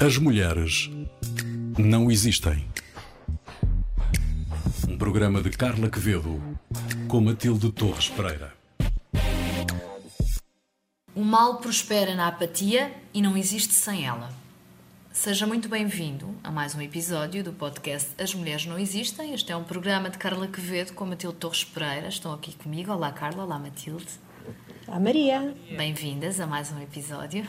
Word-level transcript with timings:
As 0.00 0.16
mulheres 0.16 0.88
não 1.76 2.08
existem. 2.08 2.64
Um 4.88 4.96
programa 4.96 5.42
de 5.42 5.50
Carla 5.50 5.90
Quevedo 5.90 6.40
com 7.08 7.20
Matilde 7.20 7.72
Torres 7.72 8.08
Pereira. 8.08 8.54
O 11.16 11.24
mal 11.24 11.56
prospera 11.56 12.14
na 12.14 12.28
apatia 12.28 12.94
e 13.12 13.20
não 13.20 13.36
existe 13.36 13.74
sem 13.74 14.06
ela. 14.06 14.30
Seja 15.12 15.48
muito 15.48 15.68
bem-vindo 15.68 16.32
a 16.44 16.50
mais 16.52 16.76
um 16.76 16.80
episódio 16.80 17.42
do 17.42 17.52
podcast 17.52 18.10
As 18.22 18.32
Mulheres 18.32 18.66
Não 18.66 18.78
Existem. 18.78 19.34
Este 19.34 19.50
é 19.50 19.56
um 19.56 19.64
programa 19.64 20.08
de 20.08 20.16
Carla 20.16 20.46
Quevedo 20.46 20.92
com 20.92 21.06
Matilde 21.06 21.38
Torres 21.38 21.64
Pereira. 21.64 22.06
Estão 22.06 22.32
aqui 22.32 22.54
comigo. 22.54 22.92
Olá, 22.92 23.10
Carla. 23.10 23.42
Olá, 23.42 23.58
Matilde. 23.58 24.06
Olá, 24.88 24.98
Maria. 24.98 25.54
Bem-vindas 25.76 26.40
a 26.40 26.46
mais 26.46 26.72
um 26.72 26.80
episódio. 26.80 27.46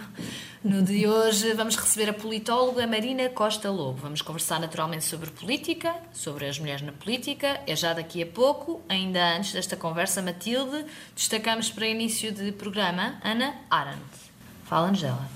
No 0.61 0.81
de 0.83 1.07
hoje 1.07 1.53
vamos 1.53 1.77
receber 1.77 2.09
a 2.09 2.13
politóloga 2.13 2.85
Marina 2.85 3.29
Costa 3.29 3.71
Lobo. 3.71 3.97
Vamos 4.01 4.21
conversar 4.21 4.59
naturalmente 4.59 5.05
sobre 5.05 5.31
política, 5.31 5.95
sobre 6.11 6.49
as 6.49 6.59
mulheres 6.59 6.81
na 6.81 6.91
política. 6.91 7.61
É 7.65 7.77
já 7.77 7.93
daqui 7.93 8.21
a 8.21 8.25
pouco, 8.25 8.81
ainda 8.89 9.37
antes 9.37 9.53
desta 9.53 9.77
conversa, 9.77 10.21
Matilde, 10.21 10.85
destacamos 11.15 11.71
para 11.71 11.87
início 11.87 12.33
de 12.33 12.51
programa 12.51 13.17
Ana 13.23 13.55
Arendt. 13.69 14.03
Fala-nos 14.65 15.01
dela. 15.01 15.29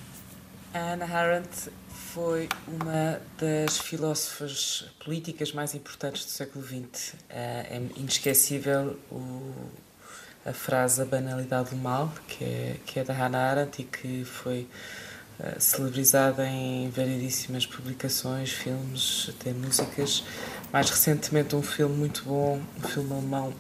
Ana 0.73 1.05
Arendt 1.05 1.71
foi 1.88 2.49
uma 2.67 3.21
das 3.38 3.77
filósofas 3.77 4.90
políticas 5.05 5.54
mais 5.54 5.73
importantes 5.73 6.26
do 6.26 6.31
século 6.31 6.65
XX. 6.65 7.15
É 7.29 7.81
inesquecível 7.95 8.99
o 9.09 9.54
a 10.45 10.52
frase 10.52 11.02
A 11.02 11.05
Banalidade 11.05 11.70
do 11.70 11.77
Mal, 11.77 12.11
que 12.27 12.43
é, 12.43 12.75
que 12.85 12.99
é 12.99 13.03
da 13.03 13.13
Hannah 13.13 13.51
Arendt 13.51 13.81
e 13.81 13.85
que 13.85 14.25
foi 14.25 14.67
uh, 15.39 15.59
celebrizada 15.59 16.45
em 16.45 16.90
variedíssimas 16.90 17.65
publicações, 17.65 18.51
filmes, 18.51 19.29
até 19.29 19.53
músicas. 19.53 20.23
Mais 20.71 20.90
recentemente, 20.90 21.55
um 21.55 21.63
filme 21.63 21.95
muito 21.95 22.23
bom, 22.26 22.62
um 22.77 22.87
filme 22.87 23.12
alemão, 23.13 23.53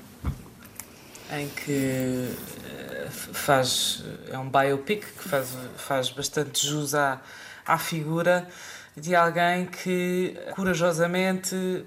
em 1.31 1.47
que 1.47 2.29
uh, 2.29 3.11
faz. 3.11 4.03
é 4.29 4.37
um 4.37 4.49
biopic 4.49 5.05
que 5.05 5.29
faz, 5.29 5.57
faz 5.77 6.09
bastante 6.09 6.67
jus 6.67 6.93
à, 6.93 7.21
à 7.65 7.77
figura 7.77 8.47
de 8.95 9.15
alguém 9.15 9.65
que 9.65 10.37
corajosamente 10.53 11.85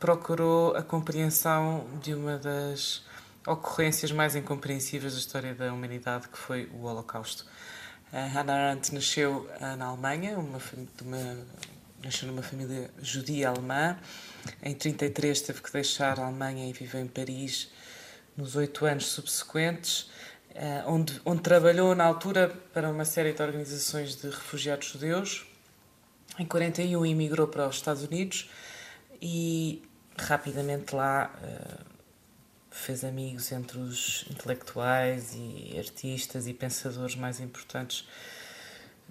procurou 0.00 0.74
a 0.74 0.82
compreensão 0.82 1.86
de 2.02 2.14
uma 2.14 2.36
das 2.36 3.06
ocorrências 3.46 4.12
mais 4.12 4.36
incompreensíveis 4.36 5.14
da 5.14 5.18
história 5.18 5.54
da 5.54 5.72
humanidade, 5.72 6.28
que 6.28 6.38
foi 6.38 6.66
o 6.74 6.84
Holocausto. 6.84 7.46
A 8.12 8.26
Hannah 8.26 8.70
Arendt 8.70 8.94
nasceu 8.94 9.48
na 9.60 9.86
Alemanha, 9.86 10.38
uma, 10.38 10.58
uma, 11.02 11.46
nasceu 12.02 12.28
numa 12.28 12.42
família 12.42 12.90
judia 13.02 13.50
alemã. 13.50 13.98
Em 14.62 14.74
33 14.74 15.42
teve 15.42 15.62
que 15.62 15.72
deixar 15.72 16.18
a 16.18 16.24
Alemanha 16.24 16.68
e 16.68 16.72
viveu 16.72 17.00
em 17.00 17.06
Paris 17.06 17.70
nos 18.36 18.56
oito 18.56 18.86
anos 18.86 19.06
subsequentes, 19.06 20.10
eh, 20.54 20.82
onde, 20.86 21.20
onde 21.24 21.42
trabalhou 21.42 21.94
na 21.94 22.04
altura 22.04 22.48
para 22.72 22.88
uma 22.88 23.04
série 23.04 23.32
de 23.32 23.42
organizações 23.42 24.16
de 24.16 24.28
refugiados 24.28 24.88
judeus. 24.88 25.46
Em 26.38 26.46
41 26.46 27.04
emigrou 27.04 27.48
para 27.48 27.68
os 27.68 27.76
Estados 27.76 28.04
Unidos 28.04 28.48
e 29.20 29.82
rapidamente 30.16 30.94
lá 30.94 31.30
eh, 31.42 31.87
fez 32.78 33.04
amigos 33.04 33.52
entre 33.52 33.78
os 33.78 34.24
intelectuais 34.30 35.34
e 35.34 35.76
artistas 35.76 36.46
e 36.46 36.54
pensadores 36.54 37.16
mais 37.16 37.40
importantes 37.40 38.06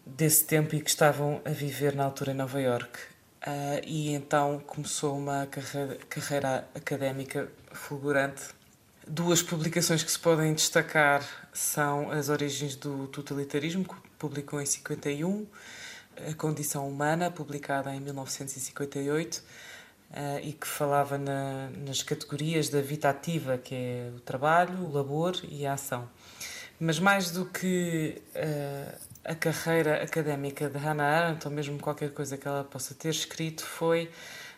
desse 0.05 0.45
tempo 0.45 0.75
e 0.75 0.81
que 0.81 0.89
estavam 0.89 1.41
a 1.43 1.49
viver 1.49 1.93
na 1.93 2.05
altura 2.05 2.31
em 2.31 2.35
Nova 2.35 2.59
York. 2.61 2.97
Uh, 3.45 3.79
e 3.85 4.13
então 4.13 4.59
começou 4.65 5.17
uma 5.17 5.45
carreira, 5.45 5.97
carreira 6.09 6.67
académica 6.73 7.49
fulgurante. 7.71 8.41
Duas 9.07 9.41
publicações 9.41 10.03
que 10.03 10.11
se 10.11 10.19
podem 10.19 10.53
destacar 10.53 11.23
são 11.53 12.11
As 12.11 12.29
Origens 12.29 12.75
do 12.75 13.07
Totalitarismo, 13.07 13.85
que 13.85 13.95
publicou 14.17 14.59
em 14.61 14.65
51, 14.65 15.45
A 16.29 16.33
Condição 16.33 16.87
Humana, 16.87 17.31
publicada 17.31 17.93
em 17.93 18.01
1958, 18.01 19.43
Uh, 20.09 20.39
e 20.41 20.53
que 20.53 20.65
falava 20.65 21.17
na, 21.17 21.69
nas 21.85 22.01
categorias 22.01 22.69
da 22.69 22.79
vida 22.79 23.09
ativa, 23.09 23.57
que 23.57 23.75
é 23.75 24.11
o 24.15 24.21
trabalho, 24.21 24.85
o 24.85 24.91
labor 24.91 25.35
e 25.43 25.65
a 25.65 25.73
ação. 25.73 26.07
Mas 26.79 26.97
mais 26.97 27.29
do 27.31 27.45
que 27.45 28.21
uh, 28.33 28.97
a 29.25 29.35
carreira 29.35 30.01
académica 30.01 30.69
de 30.69 30.77
Hannah 30.77 31.03
Arendt, 31.03 31.45
ou 31.45 31.53
mesmo 31.53 31.77
qualquer 31.77 32.11
coisa 32.13 32.37
que 32.37 32.47
ela 32.47 32.63
possa 32.63 32.95
ter 32.95 33.09
escrito, 33.09 33.65
foi 33.65 34.09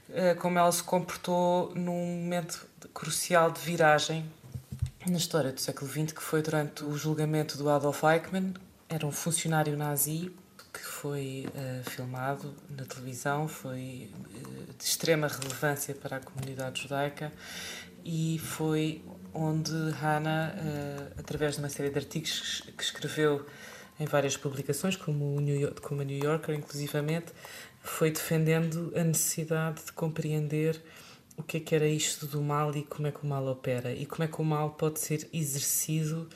uh, 0.09 0.39
como 0.39 0.59
ela 0.59 0.71
se 0.71 0.83
comportou 0.83 1.73
num 1.73 2.21
momento 2.21 2.67
crucial 2.93 3.49
de 3.49 3.59
viragem 3.59 4.31
na 5.07 5.17
história 5.17 5.51
do 5.51 5.59
século 5.59 5.89
XX, 5.89 6.11
que 6.11 6.21
foi 6.21 6.41
durante 6.41 6.83
o 6.83 6.95
julgamento 6.95 7.57
do 7.57 7.69
Adolf 7.69 8.03
Eichmann, 8.03 8.53
era 8.87 9.05
um 9.05 9.11
funcionário 9.11 9.77
nazi 9.77 10.31
que 10.73 10.79
foi 10.79 11.47
uh, 11.47 11.89
filmado 11.89 12.53
na 12.69 12.85
televisão, 12.85 13.47
foi 13.47 14.09
uh, 14.13 14.73
de 14.77 14.83
extrema 14.83 15.27
relevância 15.27 15.95
para 15.95 16.17
a 16.17 16.19
comunidade 16.19 16.83
judaica 16.83 17.31
e 18.05 18.39
foi 18.39 19.03
onde 19.33 19.71
Hannah, 19.91 20.53
uh, 20.55 21.19
através 21.19 21.55
de 21.55 21.59
uma 21.59 21.69
série 21.69 21.89
de 21.89 21.97
artigos 21.97 22.63
que 22.77 22.83
escreveu 22.83 23.45
em 23.99 24.05
várias 24.05 24.37
publicações, 24.37 24.95
como, 24.95 25.35
o 25.35 25.41
New 25.41 25.59
York, 25.59 25.81
como 25.81 26.01
a 26.01 26.03
New 26.03 26.17
Yorker, 26.17 26.55
inclusivamente, 26.55 27.33
foi 27.81 28.11
defendendo 28.11 28.93
a 28.95 29.03
necessidade 29.03 29.83
de 29.85 29.91
compreender 29.91 30.81
o 31.35 31.43
que 31.43 31.57
é 31.57 31.59
que 31.59 31.73
era 31.73 31.87
isto 31.87 32.25
do 32.25 32.41
mal 32.41 32.75
e 32.75 32.83
como 32.83 33.07
é 33.07 33.11
que 33.11 33.23
o 33.23 33.25
mal 33.25 33.45
opera 33.47 33.93
e 33.93 34.05
como 34.05 34.23
é 34.23 34.27
que 34.27 34.41
o 34.41 34.43
mal 34.43 34.71
pode 34.71 34.99
ser 34.99 35.27
exercido 35.31 36.27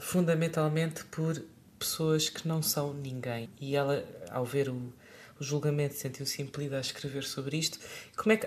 fundamentalmente 0.00 1.04
por 1.06 1.42
pessoas 1.82 2.28
que 2.28 2.46
não 2.46 2.62
são 2.62 2.94
ninguém. 2.94 3.50
E 3.60 3.74
ela, 3.74 4.04
ao 4.30 4.44
ver 4.44 4.68
o, 4.68 4.92
o 5.40 5.42
julgamento, 5.42 5.94
sentiu-se 5.94 6.40
impelida 6.40 6.78
a 6.78 6.80
escrever 6.80 7.24
sobre 7.24 7.56
isto. 7.56 7.78
Como 8.16 8.32
é 8.32 8.36
que 8.36 8.46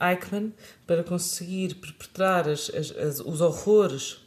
Eichmann, 0.00 0.52
para 0.86 1.04
conseguir 1.04 1.76
perpetrar 1.76 2.48
as, 2.48 2.68
as, 2.70 2.90
as, 2.90 3.20
os 3.20 3.40
horrores 3.40 4.18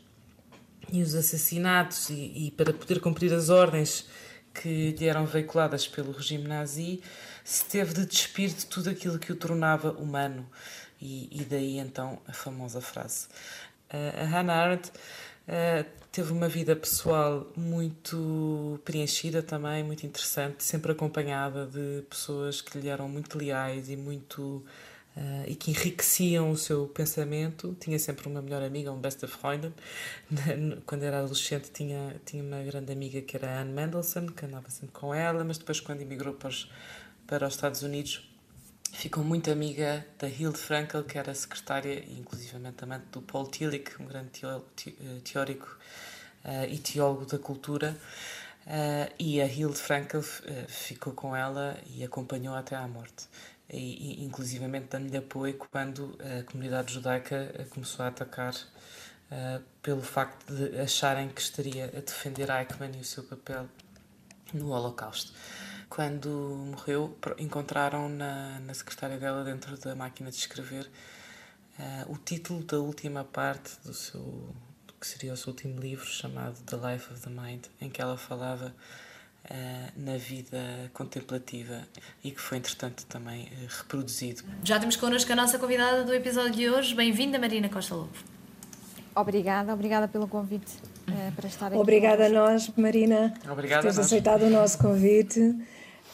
e 0.92 1.02
os 1.02 1.14
assassinatos 1.14 2.10
e, 2.10 2.48
e, 2.48 2.52
para 2.52 2.72
poder 2.72 3.02
cumprir 3.02 3.34
as 3.34 3.50
ordens 3.50 4.08
que 4.54 4.92
lhe 4.92 5.06
eram 5.06 5.26
veiculadas 5.26 5.86
pelo 5.86 6.14
regime 6.14 6.48
nazi, 6.48 7.02
se 7.44 7.66
teve 7.66 7.94
de 7.94 8.06
despir 8.06 8.50
de 8.50 8.66
tudo 8.66 8.90
aquilo 8.90 9.20
que 9.20 9.32
o 9.32 9.36
tornava 9.36 9.92
humano. 9.92 10.50
E, 11.00 11.30
e 11.32 11.44
daí 11.44 11.78
então 11.78 12.20
a 12.26 12.34
famosa 12.34 12.82
frase. 12.82 13.28
A 13.90 14.26
Hannah 14.26 14.56
Arendt 14.56 14.92
uh, 15.48 15.86
teve 16.12 16.32
uma 16.32 16.48
vida 16.48 16.76
pessoal 16.76 17.48
muito 17.56 18.80
preenchida 18.84 19.42
também, 19.42 19.84
muito 19.84 20.06
interessante, 20.06 20.64
sempre 20.64 20.92
acompanhada 20.92 21.66
de 21.66 22.04
pessoas 22.10 22.62
que 22.62 22.78
lhe 22.80 22.88
eram 22.88 23.08
muito 23.08 23.38
leais 23.38 23.90
e 23.90 23.96
muito 23.96 24.64
uh, 25.16 25.44
e 25.48 25.56
que 25.56 25.72
enriqueciam 25.72 26.52
o 26.52 26.58
seu 26.58 26.88
pensamento. 26.88 27.76
Tinha 27.80 28.00
sempre 28.00 28.28
uma 28.28 28.42
melhor 28.42 28.62
amiga, 28.62 28.92
um 28.92 29.00
best 29.00 29.26
Freundin. 29.28 29.74
Quando 30.86 31.04
era 31.04 31.20
adolescente 31.20 31.72
tinha 31.72 32.20
tinha 32.26 32.44
uma 32.44 32.62
grande 32.64 32.92
amiga 32.92 33.22
que 33.22 33.36
era 33.36 33.62
Anne 33.62 33.72
Mendelssohn, 33.74 34.28
que 34.28 34.46
andava 34.46 34.70
sempre 34.70 34.94
com 34.94 35.14
ela, 35.14 35.44
mas 35.44 35.58
depois 35.58 35.80
quando 35.80 36.02
emigrou 36.02 36.34
para 36.34 36.50
os, 36.50 36.70
para 37.26 37.48
os 37.48 37.54
Estados 37.54 37.84
Unidos 37.84 38.28
ficou 38.98 39.24
muito 39.24 39.52
amiga 39.52 40.04
da 40.18 40.28
Hilde 40.28 40.58
Frankel, 40.58 41.04
que 41.04 41.20
era 41.20 41.32
secretária 41.36 42.04
e 42.04 42.20
inclusivamente 42.20 42.84
amante 42.84 43.06
do 43.12 43.22
Paul 43.22 43.46
Tillich, 43.46 43.92
um 44.02 44.08
grande 44.08 44.32
teórico 45.24 45.78
uh, 46.44 46.66
e 46.68 46.80
teólogo 46.80 47.28
da 47.28 47.38
cultura. 47.38 47.96
Uh, 48.66 49.14
e 49.20 49.40
a 49.40 49.46
Hilde 49.46 49.78
Frankel 49.78 50.22
uh, 50.22 50.24
ficou 50.68 51.14
com 51.14 51.36
ela 51.36 51.78
e 51.96 52.04
acompanhou 52.04 52.56
até 52.56 52.76
à 52.76 52.88
morte. 52.88 53.28
E, 53.70 54.22
e 54.22 54.26
inclusivamente 54.26 54.88
dando-lhe 54.90 55.18
apoio 55.18 55.56
quando 55.58 56.18
a 56.20 56.44
comunidade 56.44 56.94
judaica 56.94 57.68
começou 57.70 58.04
a 58.06 58.08
atacar 58.08 58.56
pelo 59.82 60.02
facto 60.02 60.56
de 60.56 60.80
acharem 60.80 61.28
que 61.28 61.42
estaria 61.42 61.88
a 61.88 62.00
defender 62.00 62.48
Eichmann 62.50 62.96
e 62.96 63.02
o 63.02 63.04
seu 63.04 63.26
papel 63.26 63.68
no 64.54 64.70
Holocausto. 64.70 65.34
Quando 65.90 66.30
morreu, 66.30 67.18
encontraram 67.38 68.10
na, 68.10 68.60
na 68.60 68.74
secretária 68.74 69.18
dela, 69.18 69.44
dentro 69.44 69.78
da 69.78 69.96
máquina 69.96 70.30
de 70.30 70.36
escrever, 70.36 70.90
o 72.08 72.18
título 72.18 72.64
da 72.64 72.80
última 72.80 73.24
parte 73.24 73.78
do 73.86 73.94
seu 73.94 74.54
que 75.00 75.08
seria 75.08 75.34
o 75.34 75.38
seu 75.38 75.52
último 75.52 75.80
livro, 75.80 76.06
chamado 76.06 76.56
The 76.66 76.76
Life 76.76 77.14
of 77.14 77.22
the 77.22 77.30
Mind, 77.30 77.66
em 77.80 77.90
que 77.90 78.02
ela 78.02 78.18
falava 78.18 78.74
uh, 79.46 79.92
na 79.96 80.18
vida 80.18 80.58
contemplativa 80.94 81.82
e 82.24 82.32
que 82.32 82.42
foi, 82.42 82.58
entretanto, 82.58 83.06
também 83.06 83.46
uh, 83.46 83.68
reproduzido. 83.78 84.44
Já 84.64 84.80
temos 84.80 84.96
connosco 84.96 85.32
a 85.32 85.36
nossa 85.36 85.60
convidada 85.60 86.04
do 86.04 86.14
episódio 86.14 86.54
de 86.54 86.70
hoje. 86.70 86.96
Bem-vinda, 86.96 87.38
Marina 87.38 87.70
Costa 87.70 87.96
Lobo. 87.96 88.14
Obrigada, 89.16 89.74
obrigada 89.74 90.08
pelo 90.08 90.28
convite 90.28 90.78
uh, 91.08 91.32
para 91.36 91.48
estar 91.48 91.68
aqui. 91.68 91.78
Obrigada 91.78 92.26
a 92.26 92.30
nós, 92.30 92.72
Marina, 92.76 93.34
Obrigada 93.50 93.82
por 93.82 93.94
teres 93.94 94.00
aceitado 94.00 94.44
o 94.44 94.50
nosso 94.50 94.78
convite. 94.80 95.56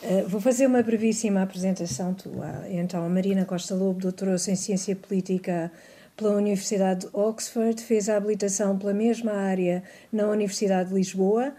Uh, 0.03 0.27
vou 0.27 0.41
fazer 0.41 0.67
uma 0.67 0.83
brevíssima 0.83 1.41
apresentação 1.41 2.13
tua. 2.13 2.65
Então, 2.69 3.05
a 3.05 3.09
Marina 3.09 3.45
Costa 3.45 3.73
Lobo 3.73 4.01
doutorou-se 4.01 4.51
em 4.51 4.55
Ciência 4.55 4.93
Política 4.97 5.71
pela 6.17 6.35
Universidade 6.35 7.01
de 7.01 7.09
Oxford, 7.13 7.81
fez 7.81 8.09
a 8.09 8.17
habilitação 8.17 8.77
pela 8.77 8.93
mesma 8.93 9.31
área 9.31 9.81
na 10.11 10.27
Universidade 10.27 10.89
de 10.89 10.95
Lisboa. 10.95 11.53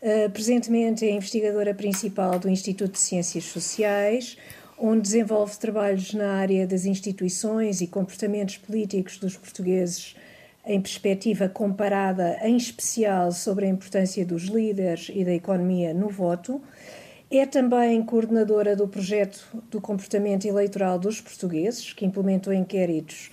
Uh, 0.00 0.30
presentemente 0.30 1.04
é 1.04 1.10
investigadora 1.10 1.74
principal 1.74 2.38
do 2.38 2.48
Instituto 2.48 2.92
de 2.92 2.98
Ciências 2.98 3.44
Sociais, 3.44 4.38
onde 4.78 5.02
desenvolve 5.02 5.58
trabalhos 5.58 6.14
na 6.14 6.32
área 6.32 6.66
das 6.66 6.86
instituições 6.86 7.82
e 7.82 7.86
comportamentos 7.86 8.56
políticos 8.56 9.18
dos 9.18 9.36
portugueses 9.36 10.16
em 10.64 10.80
perspectiva 10.80 11.46
comparada, 11.46 12.38
em 12.42 12.56
especial 12.56 13.32
sobre 13.32 13.66
a 13.66 13.68
importância 13.68 14.24
dos 14.24 14.44
líderes 14.44 15.10
e 15.12 15.24
da 15.24 15.32
economia 15.32 15.92
no 15.92 16.08
voto. 16.08 16.60
É 17.34 17.46
também 17.46 18.02
coordenadora 18.02 18.76
do 18.76 18.86
projeto 18.86 19.42
do 19.70 19.80
comportamento 19.80 20.44
eleitoral 20.44 20.98
dos 20.98 21.18
portugueses, 21.18 21.90
que 21.94 22.04
implementou 22.04 22.52
inquéritos 22.52 23.30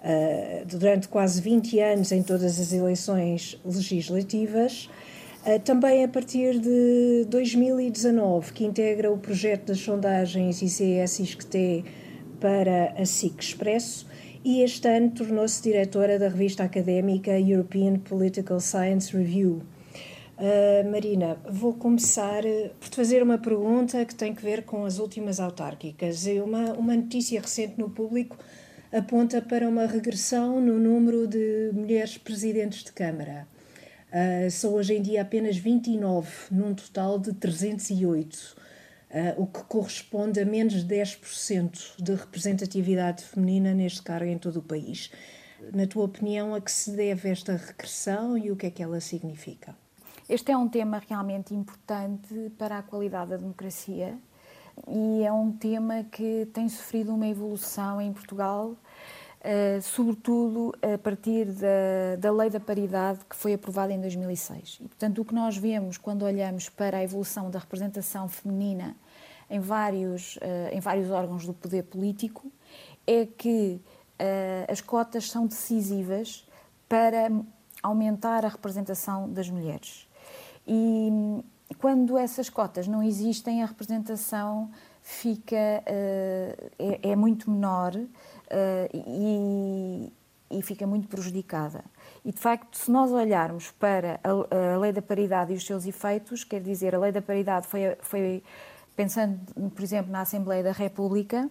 uh, 0.00 0.66
durante 0.66 1.08
quase 1.08 1.40
20 1.40 1.80
anos 1.80 2.12
em 2.12 2.22
todas 2.22 2.60
as 2.60 2.74
eleições 2.74 3.58
legislativas. 3.64 4.90
Uh, 5.46 5.58
também 5.60 6.04
a 6.04 6.08
partir 6.08 6.58
de 6.58 7.24
2019, 7.30 8.52
que 8.52 8.66
integra 8.66 9.10
o 9.10 9.16
projeto 9.16 9.68
das 9.68 9.80
sondagens 9.80 10.60
ICS-ISCTE 10.60 11.86
para 12.38 12.92
a 12.98 13.06
SIC 13.06 13.40
Expresso 13.40 14.06
e 14.44 14.60
este 14.60 14.86
ano 14.88 15.10
tornou-se 15.10 15.62
diretora 15.62 16.18
da 16.18 16.28
revista 16.28 16.64
académica 16.64 17.40
European 17.40 17.98
Political 18.00 18.60
Science 18.60 19.16
Review. 19.16 19.62
Uh, 20.38 20.88
Marina, 20.88 21.36
vou 21.50 21.74
começar 21.74 22.46
eh, 22.46 22.70
por 22.78 22.88
te 22.88 22.94
fazer 22.94 23.24
uma 23.24 23.38
pergunta 23.38 24.04
que 24.04 24.14
tem 24.14 24.32
que 24.32 24.40
ver 24.40 24.62
com 24.62 24.84
as 24.84 25.00
últimas 25.00 25.40
autárquicas. 25.40 26.26
Uma, 26.26 26.74
uma 26.74 26.94
notícia 26.94 27.40
recente 27.40 27.76
no 27.76 27.90
público 27.90 28.38
aponta 28.92 29.42
para 29.42 29.68
uma 29.68 29.84
regressão 29.84 30.60
no 30.60 30.78
número 30.78 31.26
de 31.26 31.72
mulheres 31.74 32.16
presidentes 32.18 32.84
de 32.84 32.92
Câmara. 32.92 33.48
Uh, 34.12 34.48
são 34.48 34.74
hoje 34.74 34.94
em 34.94 35.02
dia 35.02 35.22
apenas 35.22 35.56
29, 35.56 36.30
num 36.52 36.72
total 36.72 37.18
de 37.18 37.32
308, 37.32 38.34
uh, 39.10 39.42
o 39.42 39.46
que 39.48 39.64
corresponde 39.64 40.38
a 40.38 40.46
menos 40.46 40.84
de 40.84 40.94
10% 40.94 42.00
de 42.00 42.14
representatividade 42.14 43.24
feminina 43.24 43.74
neste 43.74 44.02
cargo 44.02 44.30
em 44.30 44.38
todo 44.38 44.60
o 44.60 44.62
país. 44.62 45.10
Na 45.74 45.88
tua 45.88 46.04
opinião, 46.04 46.54
a 46.54 46.60
que 46.60 46.70
se 46.70 46.92
deve 46.92 47.28
esta 47.28 47.56
regressão 47.56 48.38
e 48.38 48.52
o 48.52 48.56
que 48.56 48.66
é 48.66 48.70
que 48.70 48.84
ela 48.84 49.00
significa? 49.00 49.74
Este 50.28 50.52
é 50.52 50.56
um 50.56 50.68
tema 50.68 51.00
realmente 51.08 51.54
importante 51.54 52.52
para 52.58 52.76
a 52.76 52.82
qualidade 52.82 53.30
da 53.30 53.38
democracia 53.38 54.18
e 54.86 55.24
é 55.24 55.32
um 55.32 55.50
tema 55.50 56.04
que 56.04 56.46
tem 56.52 56.68
sofrido 56.68 57.14
uma 57.14 57.26
evolução 57.26 57.98
em 57.98 58.12
Portugal, 58.12 58.72
uh, 58.72 59.80
sobretudo 59.80 60.74
a 60.82 60.98
partir 60.98 61.46
da, 61.46 62.16
da 62.18 62.30
Lei 62.30 62.50
da 62.50 62.60
Paridade 62.60 63.20
que 63.24 63.34
foi 63.34 63.54
aprovada 63.54 63.90
em 63.90 63.98
2006. 64.02 64.80
E, 64.82 64.88
portanto, 64.88 65.22
o 65.22 65.24
que 65.24 65.34
nós 65.34 65.56
vemos 65.56 65.96
quando 65.96 66.24
olhamos 66.24 66.68
para 66.68 66.98
a 66.98 67.02
evolução 67.02 67.50
da 67.50 67.58
representação 67.58 68.28
feminina 68.28 68.94
em 69.48 69.60
vários, 69.60 70.36
uh, 70.36 70.40
em 70.70 70.78
vários 70.78 71.10
órgãos 71.10 71.46
do 71.46 71.54
poder 71.54 71.84
político 71.84 72.52
é 73.06 73.24
que 73.24 73.80
uh, 74.20 74.70
as 74.70 74.82
cotas 74.82 75.30
são 75.30 75.46
decisivas 75.46 76.46
para 76.86 77.30
aumentar 77.82 78.44
a 78.44 78.48
representação 78.48 79.32
das 79.32 79.48
mulheres. 79.48 80.06
E 80.68 81.74
quando 81.78 82.18
essas 82.18 82.50
cotas 82.50 82.86
não 82.86 83.02
existem, 83.02 83.62
a 83.62 83.66
representação 83.66 84.70
fica 85.02 85.56
uh, 85.56 86.70
é, 86.78 87.10
é, 87.10 87.16
muito 87.16 87.50
menor 87.50 87.94
uh, 87.96 88.06
e, 88.92 90.12
e, 90.50 90.62
fica 90.62 90.86
muito 90.86 91.08
prejudicada. 91.08 91.82
E 92.24 92.32
de 92.32 92.38
facto, 92.38 92.76
se 92.76 92.90
nós 92.90 93.10
olharmos 93.10 93.70
para 93.70 94.20
a, 94.22 94.74
a, 94.74 94.78
lei 94.78 94.92
da 94.92 95.00
paridade 95.00 95.52
e 95.52 95.56
os 95.56 95.64
seus 95.64 95.86
efeitos, 95.86 96.44
quer 96.44 96.60
dizer, 96.60 96.94
a 96.94 96.98
lei 96.98 97.12
da 97.12 97.22
paridade 97.22 97.66
foi, 97.66 97.96
foi 98.00 98.42
pensando, 98.98 99.38
por 99.70 99.84
exemplo, 99.84 100.10
na 100.10 100.22
Assembleia 100.22 100.60
da 100.60 100.72
República, 100.72 101.48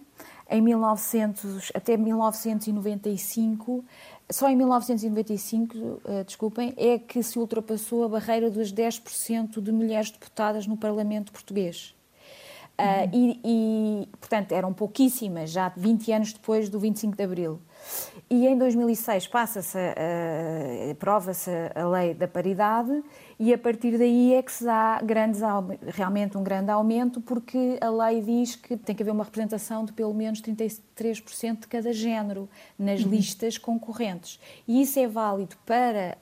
em 0.50 0.60
1900 0.60 1.72
até 1.74 1.96
1995 1.96 3.82
só 4.30 4.50
em 4.50 4.56
1995, 4.56 5.78
uh, 5.78 6.00
eh, 6.04 6.24
desculpem, 6.24 6.74
é 6.76 6.98
que 6.98 7.22
se 7.22 7.38
ultrapassou 7.38 8.04
a 8.04 8.08
barreira 8.10 8.50
dos 8.50 8.70
10% 8.70 9.58
de 9.58 9.72
mulheres 9.72 10.10
deputadas 10.10 10.66
no 10.66 10.76
Parlamento 10.76 11.32
português. 11.32 11.94
Uh, 12.78 12.82
uhum. 12.82 13.10
e, 13.14 13.40
e, 13.42 14.08
portanto, 14.18 14.52
eram 14.52 14.74
pouquíssimas, 14.74 15.50
já 15.50 15.72
20 15.74 16.12
anos 16.12 16.32
depois 16.34 16.68
do 16.68 16.78
25 16.78 17.16
de 17.16 17.24
Abril. 17.24 17.58
E 18.30 18.46
em 18.46 18.58
2006 18.58 19.26
passa-se, 19.28 19.78
aprova-se 20.90 21.50
a 21.74 21.88
lei 21.88 22.12
da 22.12 22.28
paridade 22.28 23.02
e 23.38 23.54
a 23.54 23.56
partir 23.56 23.96
daí 23.96 24.34
é 24.34 24.42
que 24.42 24.52
se 24.52 24.64
dá 24.64 25.00
grandes, 25.02 25.40
realmente 25.86 26.36
um 26.36 26.42
grande 26.42 26.70
aumento, 26.70 27.22
porque 27.22 27.78
a 27.80 27.88
lei 27.88 28.20
diz 28.20 28.54
que 28.54 28.76
tem 28.76 28.94
que 28.94 29.02
haver 29.02 29.12
uma 29.12 29.24
representação 29.24 29.82
de 29.82 29.94
pelo 29.94 30.12
menos 30.12 30.42
33% 30.42 31.60
de 31.60 31.68
cada 31.68 31.90
género 31.90 32.50
nas 32.78 33.02
uhum. 33.02 33.08
listas 33.08 33.56
concorrentes. 33.56 34.38
E 34.66 34.82
isso 34.82 34.98
é 34.98 35.08
válido 35.08 35.56
para 35.64 36.18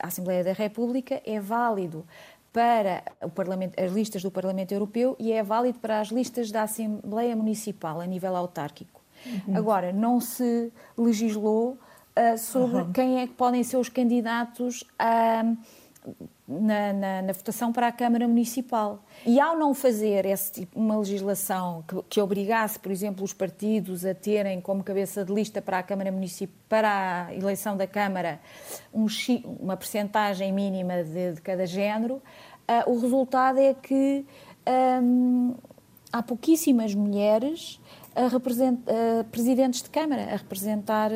a 0.00 0.06
Assembleia 0.06 0.42
da 0.42 0.54
República, 0.54 1.20
é 1.26 1.38
válido 1.38 2.06
para 2.54 3.02
as 3.76 3.92
listas 3.92 4.22
do 4.22 4.30
Parlamento 4.30 4.72
Europeu 4.72 5.14
e 5.18 5.30
é 5.30 5.42
válido 5.42 5.78
para 5.78 6.00
as 6.00 6.08
listas 6.08 6.50
da 6.50 6.62
Assembleia 6.62 7.36
Municipal 7.36 8.00
a 8.00 8.06
nível 8.06 8.34
autárquico. 8.34 9.03
Uhum. 9.26 9.56
Agora, 9.56 9.92
não 9.92 10.20
se 10.20 10.72
legislou 10.96 11.78
uh, 12.16 12.38
sobre 12.38 12.82
uhum. 12.82 12.92
quem 12.92 13.20
é 13.20 13.26
que 13.26 13.34
podem 13.34 13.62
ser 13.62 13.76
os 13.76 13.88
candidatos 13.88 14.84
a. 14.98 15.44
Na, 16.46 16.92
na, 16.92 17.22
na, 17.22 17.32
votação 17.32 17.72
para 17.72 17.88
a 17.88 17.92
Câmara 17.92 18.28
Municipal. 18.28 19.02
E 19.24 19.40
ao 19.40 19.56
não 19.56 19.72
fazer 19.72 20.26
esse 20.26 20.52
tipo, 20.52 20.78
uma 20.78 20.98
legislação 20.98 21.82
que, 21.88 22.02
que, 22.10 22.20
obrigasse, 22.20 22.78
por 22.78 22.92
exemplo, 22.92 23.24
os 23.24 23.32
partidos 23.32 24.04
a 24.04 24.14
terem 24.14 24.60
como 24.60 24.84
cabeça 24.84 25.24
de 25.24 25.32
lista 25.32 25.62
para 25.62 25.78
a 25.78 25.82
Câmara 25.82 26.12
Municipal, 26.12 26.54
para 26.68 27.28
a 27.28 27.34
eleição 27.34 27.74
da 27.74 27.86
Câmara, 27.86 28.38
um, 28.92 29.06
uma 29.58 29.78
percentagem 29.78 30.52
mínima 30.52 31.02
de, 31.02 31.32
de 31.32 31.40
cada 31.40 31.64
género, 31.64 32.16
uh, 32.16 32.90
o 32.90 33.00
resultado 33.00 33.58
é 33.58 33.72
que 33.72 34.26
um, 35.02 35.54
há 36.12 36.22
pouquíssimas 36.22 36.94
mulheres 36.94 37.80
a, 38.14 38.26
a 38.26 39.24
presidentes 39.24 39.82
de 39.82 39.90
Câmara 39.90 40.22
a 40.22 40.36
representar 40.36 41.10
uh, 41.10 41.14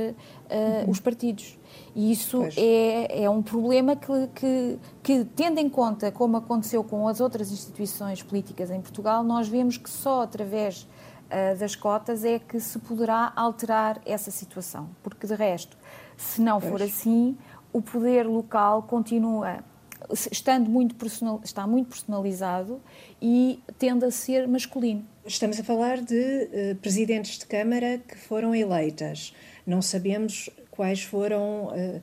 uhum. 0.84 0.90
os 0.90 1.00
partidos. 1.00 1.58
E 1.94 2.12
isso 2.12 2.42
é, 2.56 3.24
é, 3.24 3.30
um 3.30 3.42
problema 3.42 3.96
que, 3.96 4.28
que, 4.34 4.78
que, 5.02 5.24
tendo 5.24 5.58
em 5.58 5.68
conta 5.68 6.10
como 6.10 6.36
aconteceu 6.36 6.82
com 6.82 7.08
as 7.08 7.20
outras 7.20 7.50
instituições 7.50 8.22
políticas 8.22 8.70
em 8.70 8.80
Portugal, 8.80 9.22
nós 9.22 9.48
vemos 9.48 9.76
que 9.76 9.90
só 9.90 10.22
através 10.22 10.82
uh, 10.82 11.58
das 11.58 11.74
cotas 11.74 12.24
é 12.24 12.38
que 12.38 12.60
se 12.60 12.78
poderá 12.78 13.32
alterar 13.34 14.00
essa 14.04 14.30
situação. 14.30 14.88
Porque, 15.02 15.26
de 15.26 15.34
resto, 15.34 15.76
se 16.16 16.40
não 16.40 16.60
pois. 16.60 16.72
for 16.72 16.82
assim, 16.82 17.36
o 17.72 17.82
poder 17.82 18.26
local 18.26 18.82
continua 18.82 19.58
estando 20.30 20.70
muito 20.70 20.94
personal, 20.94 21.40
está 21.44 21.66
muito 21.66 21.88
personalizado 21.88 22.80
e 23.20 23.60
tende 23.78 24.04
a 24.04 24.10
ser 24.10 24.46
masculino. 24.46 25.04
Estamos 25.26 25.60
a 25.60 25.64
falar 25.64 26.00
de 26.00 26.14
uh, 26.14 26.76
presidentes 26.76 27.38
de 27.38 27.46
Câmara 27.46 27.98
que 27.98 28.16
foram 28.16 28.54
eleitas. 28.54 29.34
Não 29.66 29.82
sabemos 29.82 30.48
quais 30.70 31.02
foram, 31.02 31.66
uh, 31.66 32.00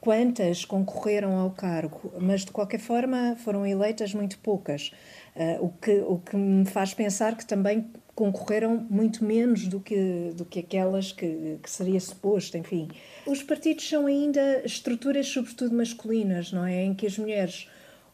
quantas 0.00 0.64
concorreram 0.64 1.36
ao 1.36 1.50
cargo, 1.50 2.12
mas 2.20 2.44
de 2.44 2.52
qualquer 2.52 2.80
forma 2.80 3.36
foram 3.44 3.66
eleitas 3.66 4.14
muito 4.14 4.38
poucas. 4.38 4.92
Uh, 5.34 5.64
o, 5.66 5.68
que, 5.70 5.98
o 6.00 6.18
que 6.18 6.36
me 6.36 6.64
faz 6.64 6.94
pensar 6.94 7.36
que 7.36 7.44
também 7.44 7.90
concorreram 8.16 8.84
muito 8.88 9.22
menos 9.22 9.68
do 9.68 9.78
que, 9.78 10.32
do 10.34 10.46
que 10.46 10.60
aquelas 10.60 11.12
que, 11.12 11.58
que 11.62 11.70
seria 11.70 12.00
suposto, 12.00 12.56
enfim. 12.56 12.88
Os 13.26 13.42
partidos 13.42 13.86
são 13.86 14.06
ainda 14.06 14.62
estruturas, 14.64 15.28
sobretudo 15.28 15.76
masculinas, 15.76 16.50
não 16.50 16.64
é? 16.64 16.82
Em 16.82 16.94
que 16.94 17.06
as 17.06 17.18
mulheres 17.18 17.68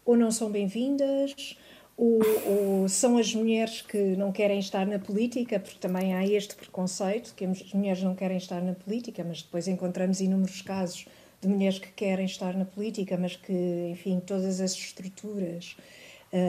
ou 0.04 0.16
não 0.16 0.32
são 0.32 0.50
bem-vindas, 0.50 1.56
ou, 1.96 2.20
ou, 2.46 2.88
são 2.88 3.16
as 3.16 3.32
mulheres 3.32 3.80
que 3.80 4.16
não 4.16 4.32
querem 4.32 4.58
estar 4.58 4.84
na 4.84 4.98
política, 4.98 5.60
porque 5.60 5.78
também 5.78 6.14
há 6.14 6.26
este 6.26 6.56
preconceito 6.56 7.32
que 7.36 7.44
as 7.44 7.72
mulheres 7.72 8.02
não 8.02 8.16
querem 8.16 8.36
estar 8.36 8.60
na 8.60 8.72
política, 8.72 9.22
mas 9.22 9.42
depois 9.42 9.68
encontramos 9.68 10.20
inúmeros 10.20 10.62
casos 10.62 11.06
de 11.40 11.46
mulheres 11.46 11.78
que 11.78 11.92
querem 11.92 12.26
estar 12.26 12.56
na 12.56 12.64
política, 12.64 13.16
mas 13.16 13.36
que, 13.36 13.52
enfim, 13.92 14.20
todas 14.20 14.60
as 14.60 14.72
estruturas, 14.72 15.76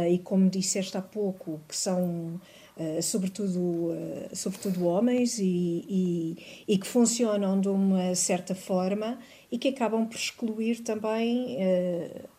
e 0.09 0.17
como 0.19 0.49
disseste 0.49 0.95
há 0.97 1.01
pouco, 1.01 1.59
que 1.67 1.75
são 1.75 2.39
uh, 2.77 3.01
sobretudo, 3.01 3.59
uh, 3.59 4.29
sobretudo 4.33 4.85
homens 4.85 5.39
e, 5.39 5.85
e, 5.87 6.37
e, 6.67 6.77
que 6.77 6.87
funcionam 6.87 7.59
de 7.59 7.67
uma 7.67 8.15
certa 8.15 8.55
forma 8.55 9.19
e 9.51 9.57
que 9.57 9.67
acabam 9.67 10.05
por 10.05 10.15
excluir 10.15 10.79
também 10.79 11.57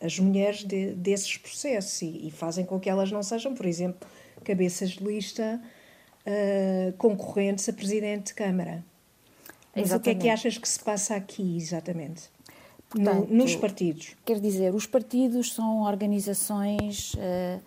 as 0.01 0.19
mulheres 0.19 0.65
de, 0.65 0.95
desses 0.95 1.37
processos 1.37 2.03
e, 2.03 2.27
e, 2.27 2.31
fazem 2.31 2.65
com 2.65 2.81
que 2.81 2.91
elas 2.91 3.13
não 3.13 3.23
sejam, 3.23 3.55
por 3.55 3.67
exemplo, 3.67 4.09
cabeças 4.43 4.91
de 4.91 5.05
lista 5.05 5.61
concorrentes 6.99 7.69
a 7.69 7.73
presidente 7.73 8.29
de 8.29 8.35
Câmara. 8.35 8.85
Mas 9.77 9.87
Exatamente. 9.87 10.01
o 10.01 10.03
que 10.03 10.11
é 10.11 10.15
que 10.15 10.29
achas 10.29 10.59
que 10.59 10.69
se 10.69 10.81
passa 10.81 11.15
aqui, 11.15 11.57
exatamente? 11.57 12.34
Portanto, 12.95 13.29
no, 13.29 13.39
nos 13.39 13.57
partidos? 13.57 14.15
Quer 14.25 14.39
dizer, 14.39 14.73
os 14.73 14.87
partidos 14.87 15.53
são 15.53 15.83
organizações 15.83 17.15
uh, 17.15 17.61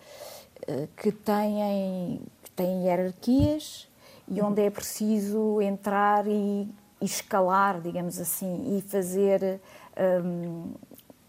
uh, 0.72 0.88
que, 0.96 1.12
têm, 1.12 2.22
que 2.44 2.52
têm 2.52 2.86
hierarquias 2.86 3.90
e 4.30 4.40
uhum. 4.40 4.48
onde 4.48 4.62
é 4.62 4.70
preciso 4.70 5.62
entrar 5.62 6.26
e, 6.28 6.68
e, 7.02 7.06
escalar, 7.06 7.82
digamos 7.82 8.20
assim, 8.20 8.78
e 8.78 8.82
fazer. 8.82 9.60
Um, 10.24 10.72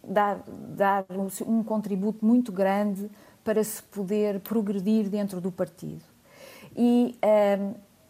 dar, 0.04 0.42
dar 0.46 1.04
um, 1.10 1.28
um 1.52 1.62
contributo 1.62 2.24
muito 2.24 2.50
grande 2.50 3.10
para 3.44 3.62
se 3.62 3.82
poder 3.82 4.40
progredir 4.40 5.08
dentro 5.08 5.40
do 5.40 5.50
partido. 5.50 6.04
E 6.76 7.14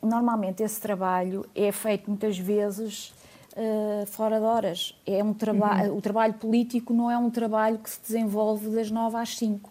um, 0.03 0.09
normalmente 0.09 0.63
esse 0.63 0.81
trabalho 0.81 1.45
é 1.55 1.73
feito 1.73 2.09
muitas 2.09 2.39
vezes 2.39 3.13
uh, 3.57 4.07
fora 4.07 4.39
de 4.39 4.45
horas. 4.45 5.01
É 5.07 5.23
um 5.23 5.33
traba 5.33 5.85
uhum. 5.85 5.97
O 5.97 6.01
trabalho 6.01 6.35
político 6.35 6.93
não 6.93 7.11
é 7.11 7.17
um 7.19 7.31
trabalho 7.31 7.79
que 7.79 7.91
se 7.91 8.01
desenvolve 8.01 8.69
das 8.71 8.91
nove 8.91 9.17
às 9.17 9.37
cinco. 9.37 9.71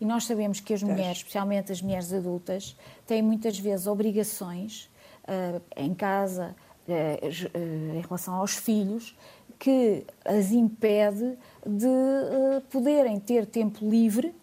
E 0.00 0.04
nós 0.04 0.24
sabemos 0.24 0.60
que 0.60 0.74
as 0.74 0.82
mulheres, 0.82 1.18
especialmente 1.18 1.72
as 1.72 1.80
mulheres 1.80 2.12
adultas, 2.12 2.76
têm 3.06 3.22
muitas 3.22 3.58
vezes 3.58 3.86
obrigações 3.86 4.90
uh, 5.24 5.60
em 5.76 5.94
casa, 5.94 6.54
uh, 6.86 7.96
em 7.96 8.00
relação 8.00 8.34
aos 8.34 8.56
filhos, 8.56 9.16
que 9.58 10.04
as 10.22 10.52
impede 10.52 11.38
de 11.64 12.60
poderem 12.70 13.18
ter 13.18 13.46
tempo 13.46 13.88
livre 13.88 14.34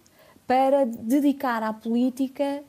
para 0.48 0.86
dedicar 0.86 1.62
à 1.62 1.72
política 1.72 2.64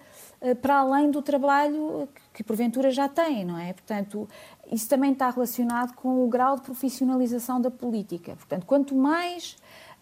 para 0.60 0.76
além 0.80 1.10
do 1.10 1.22
trabalho 1.22 2.06
que 2.34 2.44
porventura 2.44 2.90
já 2.90 3.08
têm, 3.08 3.44
não 3.44 3.58
é? 3.58 3.72
Portanto, 3.72 4.28
isso 4.70 4.88
também 4.88 5.12
está 5.12 5.30
relacionado 5.30 5.94
com 5.94 6.24
o 6.24 6.28
grau 6.28 6.56
de 6.56 6.62
profissionalização 6.62 7.60
da 7.60 7.70
política. 7.70 8.36
Portanto, 8.36 8.66
quanto 8.66 8.94
mais 8.94 9.56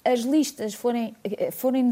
as 0.05 0.21
listas 0.21 0.75
forem, 0.75 1.15
forem 1.53 1.91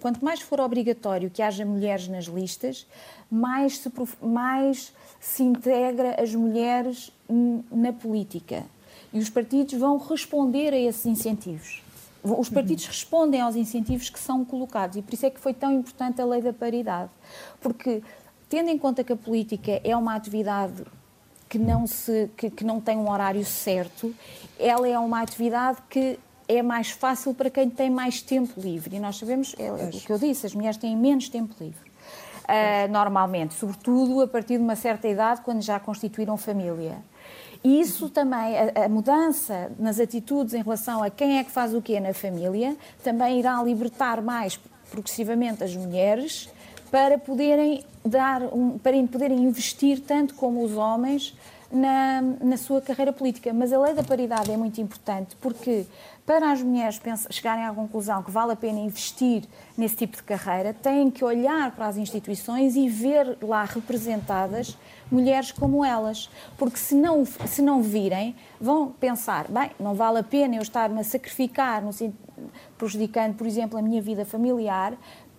quanto 0.00 0.24
mais 0.24 0.40
for 0.40 0.60
obrigatório 0.60 1.30
que 1.30 1.40
haja 1.40 1.64
mulheres 1.64 2.08
nas 2.08 2.24
listas, 2.24 2.86
mais 3.30 3.78
se, 3.78 3.92
mais 4.20 4.92
se 5.20 5.42
integra 5.42 6.20
as 6.20 6.34
mulheres 6.34 7.12
na 7.70 7.92
política. 7.92 8.64
E 9.12 9.18
os 9.18 9.30
partidos 9.30 9.74
vão 9.74 9.96
responder 9.96 10.72
a 10.72 10.78
esses 10.78 11.06
incentivos. 11.06 11.82
Os 12.22 12.48
partidos 12.48 12.86
respondem 12.86 13.40
aos 13.40 13.54
incentivos 13.54 14.08
que 14.08 14.18
são 14.18 14.44
colocados 14.44 14.96
e 14.96 15.02
por 15.02 15.12
isso 15.12 15.26
é 15.26 15.30
que 15.30 15.38
foi 15.38 15.52
tão 15.52 15.70
importante 15.70 16.20
a 16.20 16.24
lei 16.24 16.40
da 16.40 16.52
paridade. 16.52 17.10
Porque, 17.60 18.02
tendo 18.48 18.70
em 18.70 18.78
conta 18.78 19.04
que 19.04 19.12
a 19.12 19.16
política 19.16 19.80
é 19.84 19.94
uma 19.94 20.14
atividade 20.14 20.84
que 21.54 21.58
não, 21.58 21.86
se, 21.86 22.28
que, 22.36 22.50
que 22.50 22.64
não 22.64 22.80
tem 22.80 22.96
um 22.96 23.08
horário 23.08 23.44
certo, 23.44 24.12
ela 24.58 24.88
é 24.88 24.98
uma 24.98 25.20
atividade 25.22 25.78
que 25.88 26.18
é 26.48 26.60
mais 26.62 26.90
fácil 26.90 27.32
para 27.32 27.48
quem 27.48 27.70
tem 27.70 27.88
mais 27.88 28.20
tempo 28.20 28.60
livre. 28.60 28.96
E 28.96 28.98
nós 28.98 29.16
sabemos, 29.16 29.54
é, 29.56 29.70
o 29.70 29.88
que 29.88 30.10
eu 30.10 30.18
disse, 30.18 30.46
as 30.46 30.52
mulheres 30.52 30.76
têm 30.76 30.96
menos 30.96 31.28
tempo 31.28 31.54
livre. 31.60 31.78
Uh, 32.42 32.90
normalmente, 32.90 33.54
sobretudo 33.54 34.20
a 34.20 34.26
partir 34.26 34.56
de 34.56 34.64
uma 34.64 34.74
certa 34.74 35.06
idade, 35.06 35.42
quando 35.42 35.62
já 35.62 35.78
constituíram 35.78 36.36
família. 36.36 36.98
E 37.62 37.80
isso 37.80 38.10
também, 38.10 38.58
a, 38.58 38.86
a, 38.86 38.88
mudança 38.88 39.70
nas 39.78 40.00
atitudes 40.00 40.54
em 40.54 40.62
relação 40.62 41.04
a 41.04 41.08
quem 41.08 41.38
é 41.38 41.44
que 41.44 41.52
faz 41.52 41.72
o 41.72 41.80
quê 41.80 42.00
na 42.00 42.12
família, 42.12 42.76
também 43.04 43.38
irá 43.38 43.62
libertar 43.62 44.20
mais 44.20 44.58
progressivamente 44.90 45.62
as 45.62 45.74
mulheres 45.76 46.50
para 46.94 47.18
poderem 47.18 47.82
dar 48.04 48.40
um, 48.54 48.78
para 48.78 48.92
poderem 49.08 49.42
investir 49.42 49.98
tanto 49.98 50.32
como 50.36 50.62
os 50.62 50.76
homens 50.76 51.36
na, 51.68 52.22
na 52.40 52.56
sua 52.56 52.80
carreira 52.80 53.12
política. 53.12 53.52
Mas 53.52 53.72
a 53.72 53.80
lei 53.80 53.94
da 53.94 54.04
paridade 54.04 54.52
é 54.52 54.56
muito 54.56 54.80
importante 54.80 55.34
porque 55.40 55.86
para 56.24 56.52
as 56.52 56.62
mulheres 56.62 57.00
chegarem 57.30 57.64
à 57.64 57.72
conclusão 57.72 58.22
que 58.22 58.30
vale 58.30 58.52
a 58.52 58.56
pena 58.56 58.78
investir 58.78 59.42
nesse 59.76 59.96
tipo 59.96 60.16
de 60.16 60.22
carreira, 60.22 60.72
têm 60.72 61.10
que 61.10 61.24
olhar 61.24 61.72
para 61.72 61.88
as 61.88 61.96
instituições 61.96 62.76
e 62.76 62.88
ver 62.88 63.38
lá 63.42 63.64
representadas 63.64 64.78
mulheres 65.10 65.50
como 65.50 65.84
elas. 65.84 66.30
Porque 66.56 66.78
se 66.78 66.94
não, 66.94 67.24
se 67.24 67.60
não 67.60 67.82
virem, 67.82 68.36
vão 68.60 68.88
pensar: 68.88 69.48
bem, 69.48 69.72
não 69.80 69.94
vale 69.94 70.20
a 70.20 70.22
pena 70.22 70.54
eu 70.54 70.62
estar-me 70.62 71.00
a 71.00 71.04
sacrificar, 71.04 71.82
no, 71.82 71.90
prejudicando, 72.78 73.34
por 73.34 73.46
exemplo, 73.46 73.78
a 73.78 73.82
minha 73.82 74.00
vida 74.00 74.24
familiar, 74.24 74.94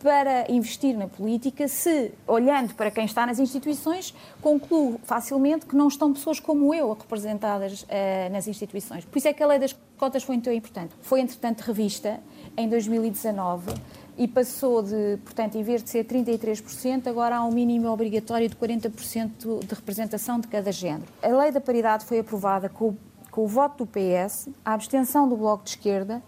para 0.06 0.46
investir 0.52 0.96
na 0.96 1.08
política 1.08 1.68
se, 1.68 2.12
olhando 2.28 2.76
para 2.76 2.92
quem 2.92 3.06
está 3.06 3.26
nas 3.26 3.40
instituições, 3.40 4.14
concluo 4.40 5.00
facilmente 5.04 5.66
que 5.66 5.76
não 5.76 5.88
estão 5.88 6.14
pessoas 6.14 6.40
como 6.40 6.72
eu 6.76 6.94
representadas 6.94 7.82
uh, 7.82 8.32
nas 8.32 8.48
instituições. 8.48 9.04
Por 9.04 9.18
isso 9.18 9.28
é 9.28 9.34
que 9.34 9.42
a 9.42 9.48
lei 9.48 9.58
das 9.58 9.76
cotas 9.98 10.22
foi 10.22 10.38
tão 10.38 10.54
importante. 10.54 10.94
Foi, 11.02 11.22
entretanto, 11.22 11.62
revista 11.62 12.20
em 12.56 12.70
2019 12.70 13.74
e 14.16 14.28
passou 14.28 14.84
de, 14.84 15.18
portanto, 15.26 15.56
em 15.56 15.64
vez 15.64 15.84
de 15.84 15.90
ser 15.90 16.06
33%, 16.06 17.08
agora 17.08 17.38
há 17.38 17.44
um 17.44 17.52
mínimo 17.52 17.90
obrigatório 17.90 18.48
de 18.48 18.56
40% 18.56 19.66
de 19.66 19.74
representação 19.74 20.40
de 20.40 20.48
cada 20.48 20.72
género. 20.72 21.08
A 21.24 21.30
lei 21.30 21.52
da 21.52 21.60
paridade 21.60 22.06
foi 22.06 22.20
aprovada 22.20 22.70
com, 22.70 22.96
com 23.32 23.44
o 23.44 23.48
voto 23.48 23.84
do 23.84 23.88
PS, 23.88 24.50
a 24.64 24.76
abstenção 24.76 25.28
do 25.28 25.36
Bloco 25.36 25.64
de 25.64 25.72
Esquerda 25.72 26.22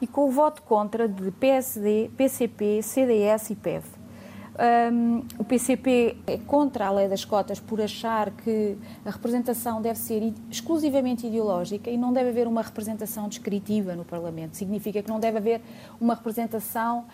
e 0.00 0.06
com 0.06 0.28
o 0.28 0.30
voto 0.30 0.62
contra 0.62 1.08
de 1.08 1.30
PSD, 1.30 2.10
PCP, 2.16 2.82
CDS 2.82 3.50
e 3.50 3.54
PEV. 3.54 3.84
Um, 4.60 5.24
o 5.38 5.44
PCP 5.44 6.18
é 6.26 6.36
contra 6.36 6.86
a 6.86 6.90
lei 6.90 7.08
das 7.08 7.24
cotas 7.24 7.58
por 7.58 7.80
achar 7.80 8.30
que 8.30 8.76
a 9.06 9.10
representação 9.10 9.80
deve 9.80 9.98
ser 9.98 10.34
exclusivamente 10.50 11.26
ideológica 11.26 11.88
e 11.88 11.96
não 11.96 12.12
deve 12.12 12.28
haver 12.28 12.46
uma 12.46 12.60
representação 12.60 13.26
descritiva 13.26 13.94
no 13.96 14.04
Parlamento. 14.04 14.58
Significa 14.58 15.02
que 15.02 15.08
não 15.08 15.18
deve 15.18 15.38
haver 15.38 15.62
uma 15.98 16.14
representação. 16.14 17.06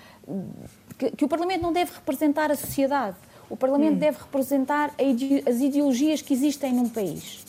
que, 0.98 1.12
que 1.12 1.24
o 1.24 1.28
Parlamento 1.28 1.62
não 1.62 1.72
deve 1.72 1.92
representar 1.94 2.50
a 2.50 2.56
sociedade. 2.56 3.16
O 3.48 3.56
Parlamento 3.56 3.94
hum. 3.94 3.98
deve 3.98 4.18
representar 4.18 4.92
as 4.98 5.60
ideologias 5.60 6.20
que 6.20 6.34
existem 6.34 6.72
num 6.72 6.88
país. 6.88 7.44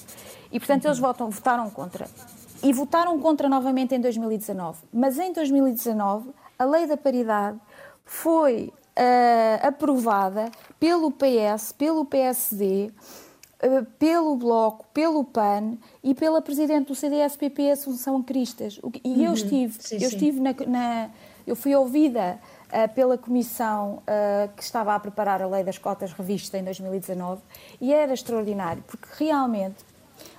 E, 0.52 0.60
portanto, 0.60 0.86
eles 0.86 1.00
votam, 1.00 1.32
votaram 1.32 1.72
contra 1.72 2.08
e 2.64 2.74
votaram 2.74 3.20
contra 3.20 3.48
novamente 3.48 3.96
em 3.96 4.00
2019. 4.00 4.80
Mas 4.92 5.18
em 5.20 5.32
2019, 5.32 6.30
a 6.58 6.66
lei 6.66 6.88
da 6.88 6.98
paridade 6.98 7.60
foi 8.04 8.74
uh, 8.98 9.68
aprovada 9.68 10.50
pelo 10.80 11.12
PS, 11.12 11.72
pelo 11.72 12.06
PSD, 12.06 12.90
uh, 12.90 12.94
eh, 13.60 13.86
pelo 14.00 14.36
Bloco, 14.36 14.86
pelo 14.94 15.24
PAN 15.24 15.78
e 16.04 16.16
pela 16.16 16.42
Presidente 16.42 16.88
do 16.88 16.96
CDS-PP, 16.96 17.72
Assunção 17.72 18.22
Cristas. 18.24 18.80
E 19.04 19.10
uhum. 19.10 19.26
eu 19.26 19.34
estive, 19.34 19.76
sim, 19.80 19.96
eu 19.96 20.10
estive 20.10 20.40
na, 20.40 20.54
na, 20.66 21.10
eu 21.46 21.56
fui 21.56 21.76
ouvida 21.76 22.40
uh, 22.68 22.94
pela 22.94 23.18
comissão 23.18 24.02
que 24.56 24.64
estava 24.64 24.96
a 24.96 25.00
preparar 25.00 25.42
a 25.42 25.48
lei 25.48 25.64
das 25.64 25.78
cotas 25.78 26.12
revista 26.14 26.58
em 26.58 26.64
2019 26.64 27.42
e 27.80 27.94
era 27.94 28.14
extraordinário, 28.14 28.84
porque 28.88 29.08
realmente 29.18 29.76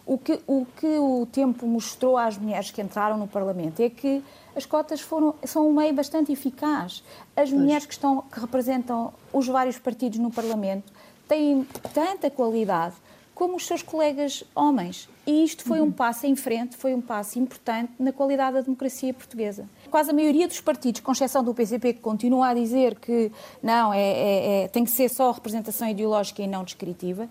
o 0.09 0.17
que, 0.17 0.41
o 0.47 0.67
que 0.75 0.99
o 0.99 1.27
tempo 1.31 1.67
mostrou 1.67 2.17
às 2.17 2.39
mulheres 2.39 2.71
que 2.71 2.81
entraram 2.81 3.19
no 3.19 3.29
Parlamento 3.29 3.81
é 3.81 3.91
que 3.91 4.25
as 4.57 4.65
cotas 4.65 5.03
foram, 5.03 5.35
são 5.45 5.69
um 5.69 5.73
meio 5.75 5.93
bastante 5.93 6.33
eficaz. 6.33 7.05
As 7.37 7.53
mulheres 7.53 7.85
que, 7.85 7.93
estão, 7.93 8.23
que 8.23 8.41
representam 8.41 9.13
os 9.31 9.47
vários 9.47 9.79
partidos 9.79 10.19
no 10.19 10.31
Parlamento 10.31 10.91
têm 11.29 11.63
tanta 11.93 12.31
qualidade 12.31 12.95
como 13.35 13.55
os 13.55 13.67
seus 13.67 13.83
colegas 13.83 14.43
homens. 14.53 15.09
E 15.25 15.45
isto 15.45 15.63
foi 15.63 15.81
um 15.81 15.93
passo 15.93 16.27
em 16.27 16.35
frente, 16.35 16.77
foi 16.77 16.93
um 16.93 17.01
passo 17.01 17.39
importante 17.39 17.93
na 17.97 18.13
qualidade 18.13 18.55
da 18.55 18.63
democracia 18.63 19.15
portuguesa. 19.15 19.69
Quase 19.91 20.11
a 20.11 20.13
maioria 20.13 20.49
dos 20.49 20.61
partidos, 20.61 21.03
com 21.03 21.13
exceção 21.13 21.45
do 21.45 21.55
PCP, 21.55 21.93
que 21.93 22.01
continua 22.01 22.49
a 22.49 22.55
dizer 22.55 22.99
que 22.99 23.31
não, 23.63 23.93
é, 23.93 24.01
é, 24.01 24.65
é 24.65 24.69
tem 24.69 24.85
que 24.85 24.91
ser 24.91 25.09
só 25.09 25.31
representação 25.31 25.89
ideológica 25.89 26.43
e 26.43 26.49
não 26.49 26.65
descritiva, 26.65 27.29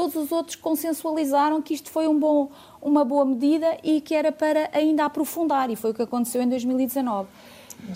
todos 0.00 0.16
os 0.16 0.32
outros 0.32 0.56
consensualizaram 0.56 1.60
que 1.60 1.74
isto 1.74 1.90
foi 1.90 2.08
um 2.08 2.18
bom, 2.18 2.50
uma 2.80 3.04
boa 3.04 3.26
medida 3.26 3.76
e 3.84 4.00
que 4.00 4.14
era 4.14 4.32
para 4.32 4.70
ainda 4.72 5.04
aprofundar, 5.04 5.68
e 5.68 5.76
foi 5.76 5.90
o 5.90 5.94
que 5.94 6.00
aconteceu 6.00 6.40
em 6.40 6.48
2019. 6.48 7.28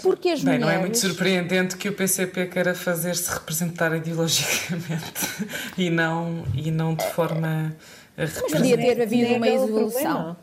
Porque 0.02 0.28
as 0.28 0.42
Bem, 0.42 0.58
mulheres... 0.58 0.66
não 0.66 0.70
é 0.70 0.78
muito 0.78 0.98
surpreendente 0.98 1.78
que 1.78 1.88
o 1.88 1.94
PCP 1.94 2.46
queira 2.46 2.74
fazer-se 2.74 3.30
representar 3.32 3.96
ideologicamente 3.96 5.46
e 5.78 5.88
não, 5.88 6.44
e 6.54 6.70
não 6.70 6.94
de 6.94 7.06
forma 7.12 7.74
a 8.18 8.22
Mas 8.22 8.52
podia 8.52 8.76
ter 8.76 9.00
havido 9.00 9.34
uma 9.34 9.48
evolução. 9.48 10.36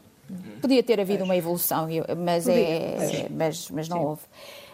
Podia 0.61 0.83
ter 0.83 0.99
havido 0.99 1.23
uma 1.23 1.35
evolução, 1.35 1.87
mas, 2.17 2.47
é, 2.47 3.27
mas, 3.29 3.69
mas 3.69 3.87
não 3.87 4.03
houve. 4.03 4.21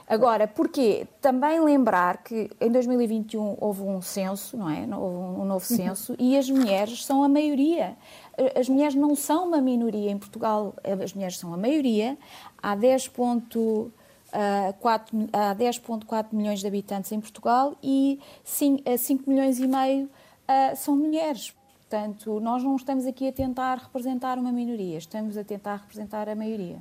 Agora, 0.09 0.47
porquê? 0.47 1.05
Também 1.19 1.59
lembrar 1.59 2.23
que 2.23 2.49
em 2.61 2.71
2021 2.71 3.57
houve 3.59 3.81
um 3.81 4.01
censo, 4.01 4.55
não 4.55 4.69
é? 4.69 4.87
Houve 4.95 5.41
um 5.41 5.45
novo 5.45 5.65
uhum. 5.69 5.77
censo 5.77 6.15
e 6.17 6.37
as 6.37 6.49
mulheres 6.49 7.05
são 7.05 7.23
a 7.23 7.27
maioria. 7.27 7.97
As 8.57 8.69
mulheres 8.69 8.95
não 8.95 9.15
são 9.15 9.47
uma 9.47 9.59
minoria 9.59 10.09
em 10.09 10.17
Portugal, 10.17 10.73
as 11.03 11.13
mulheres 11.13 11.37
são 11.37 11.53
a 11.53 11.57
maioria. 11.57 12.17
Há 12.63 12.73
10 12.73 13.09
ponto, 13.09 13.91
a, 14.31 14.71
4, 14.79 15.29
a 15.33 15.55
10,4 15.55 16.27
milhões 16.31 16.61
de 16.61 16.67
habitantes 16.67 17.11
em 17.11 17.19
Portugal 17.19 17.75
e 17.83 18.17
5, 18.45 18.83
5 18.97 19.29
milhões 19.29 19.59
e 19.59 19.67
meio 19.67 20.09
são 20.77 20.95
mulheres. 20.95 21.53
Portanto, 21.89 22.39
nós 22.39 22.63
não 22.63 22.77
estamos 22.77 23.05
aqui 23.05 23.27
a 23.27 23.31
tentar 23.33 23.77
representar 23.77 24.37
uma 24.37 24.53
minoria, 24.53 24.97
estamos 24.97 25.37
a 25.37 25.43
tentar 25.43 25.77
representar 25.77 26.29
a 26.29 26.35
maioria. 26.35 26.77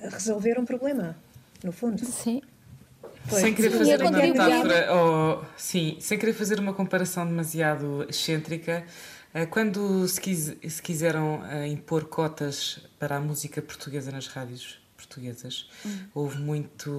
Resolver 0.00 0.58
um 0.58 0.64
problema, 0.64 1.16
no 1.64 1.72
fundo. 1.72 2.04
Sim. 2.04 2.42
Pois. 3.28 3.42
Sem 3.42 3.54
querer 3.54 3.70
fazer 3.70 4.00
uma 4.02 4.10
metáfora, 4.10 4.94
ou, 4.94 5.44
sim, 5.56 5.96
sem 6.00 6.18
querer 6.18 6.32
fazer 6.32 6.58
uma 6.58 6.72
comparação 6.72 7.26
demasiado 7.26 8.04
excêntrica, 8.08 8.84
eh, 9.32 9.46
quando 9.46 10.06
se, 10.08 10.20
quis, 10.20 10.56
se 10.68 10.82
quiseram 10.82 11.44
eh, 11.46 11.68
impor 11.68 12.06
cotas 12.06 12.80
para 12.98 13.16
a 13.16 13.20
música 13.20 13.62
portuguesa 13.62 14.10
nas 14.10 14.26
rádios 14.26 14.80
portuguesas, 14.96 15.68
hum. 15.84 15.98
houve 16.14 16.38
muito, 16.38 16.90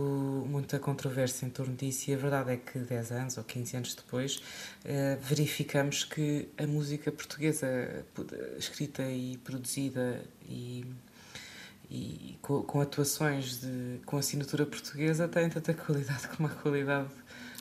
muita 0.50 0.80
controvérsia 0.80 1.46
em 1.46 1.50
torno 1.50 1.76
disso 1.76 2.10
e 2.10 2.14
a 2.14 2.18
verdade 2.18 2.52
é 2.52 2.58
que 2.58 2.80
10 2.80 3.12
anos 3.12 3.38
ou 3.38 3.44
15 3.44 3.78
anos 3.78 3.96
depois 3.96 4.42
eh, 4.84 5.18
verificamos 5.22 6.04
que 6.04 6.50
a 6.58 6.66
música 6.66 7.12
portuguesa 7.12 8.04
escrita 8.58 9.04
e 9.04 9.38
produzida 9.44 10.24
e 10.50 10.86
e 11.92 12.40
com, 12.42 12.64
com, 12.64 12.80
atuações 12.80 13.60
de, 13.60 14.00
com 14.06 14.18
assinatura 14.18 14.66
portuguesa 14.66 15.28
tem 15.28 15.50
tanta 15.50 15.74
qualidade 15.74 16.26
como 16.30 16.48
a 16.48 16.52
qualidade 16.52 17.10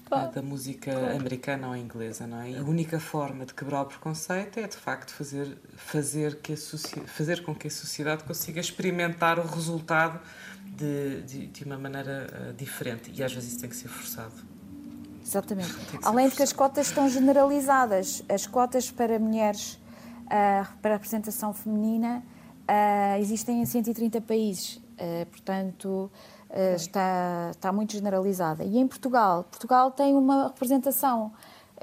claro. 0.07 0.31
da 0.31 0.41
música 0.41 0.93
claro. 0.93 1.17
americana 1.17 1.69
ou 1.69 1.77
inglesa, 1.77 2.29
não 2.29 2.41
é? 2.41 2.51
E 2.53 2.57
a 2.57 2.63
única 2.63 3.01
forma 3.01 3.45
de 3.45 3.53
quebrar 3.53 3.83
o 3.83 3.87
preconceito 3.87 4.61
é 4.61 4.69
de 4.69 4.77
facto 4.77 5.13
fazer 5.13 5.59
fazer 5.75 6.37
que 6.37 6.53
a 6.53 6.57
fazer 7.09 7.43
com 7.43 7.53
que 7.53 7.67
a 7.67 7.71
sociedade 7.71 8.23
consiga 8.23 8.61
experimentar 8.61 9.41
o 9.41 9.47
resultado 9.47 10.21
de, 10.65 11.23
de, 11.23 11.47
de 11.49 11.65
uma 11.65 11.77
maneira 11.77 12.29
uh, 12.31 12.53
diferente 12.53 13.11
e 13.13 13.25
às 13.25 13.33
vezes 13.33 13.51
isso 13.51 13.61
tem 13.61 13.69
que 13.69 13.77
ser 13.77 13.89
forçado. 13.89 14.35
Exatamente. 15.27 15.75
Além 16.05 16.29
de 16.29 16.37
que 16.37 16.43
as 16.45 16.53
cotas 16.53 16.87
estão 16.87 17.09
generalizadas, 17.09 18.23
as 18.29 18.47
cotas 18.47 18.93
para 18.93 19.19
mulheres 19.19 19.75
uh, 20.27 20.67
para 20.81 20.93
a 20.93 20.95
representação 20.95 21.53
feminina 21.53 22.23
Uh, 22.69 23.21
existem 23.21 23.61
em 23.61 23.67
130 23.67 24.21
países, 24.21 24.77
uh, 24.77 25.27
portanto 25.31 26.11
uh, 26.51 26.75
está, 26.77 27.51
está 27.51 27.73
muito 27.73 27.93
generalizada. 27.93 28.65
E 28.65 28.79
em 28.79 28.87
Portugal, 28.87 29.45
Portugal 29.45 29.91
tem 29.91 30.15
uma 30.15 30.49
representação 30.49 31.33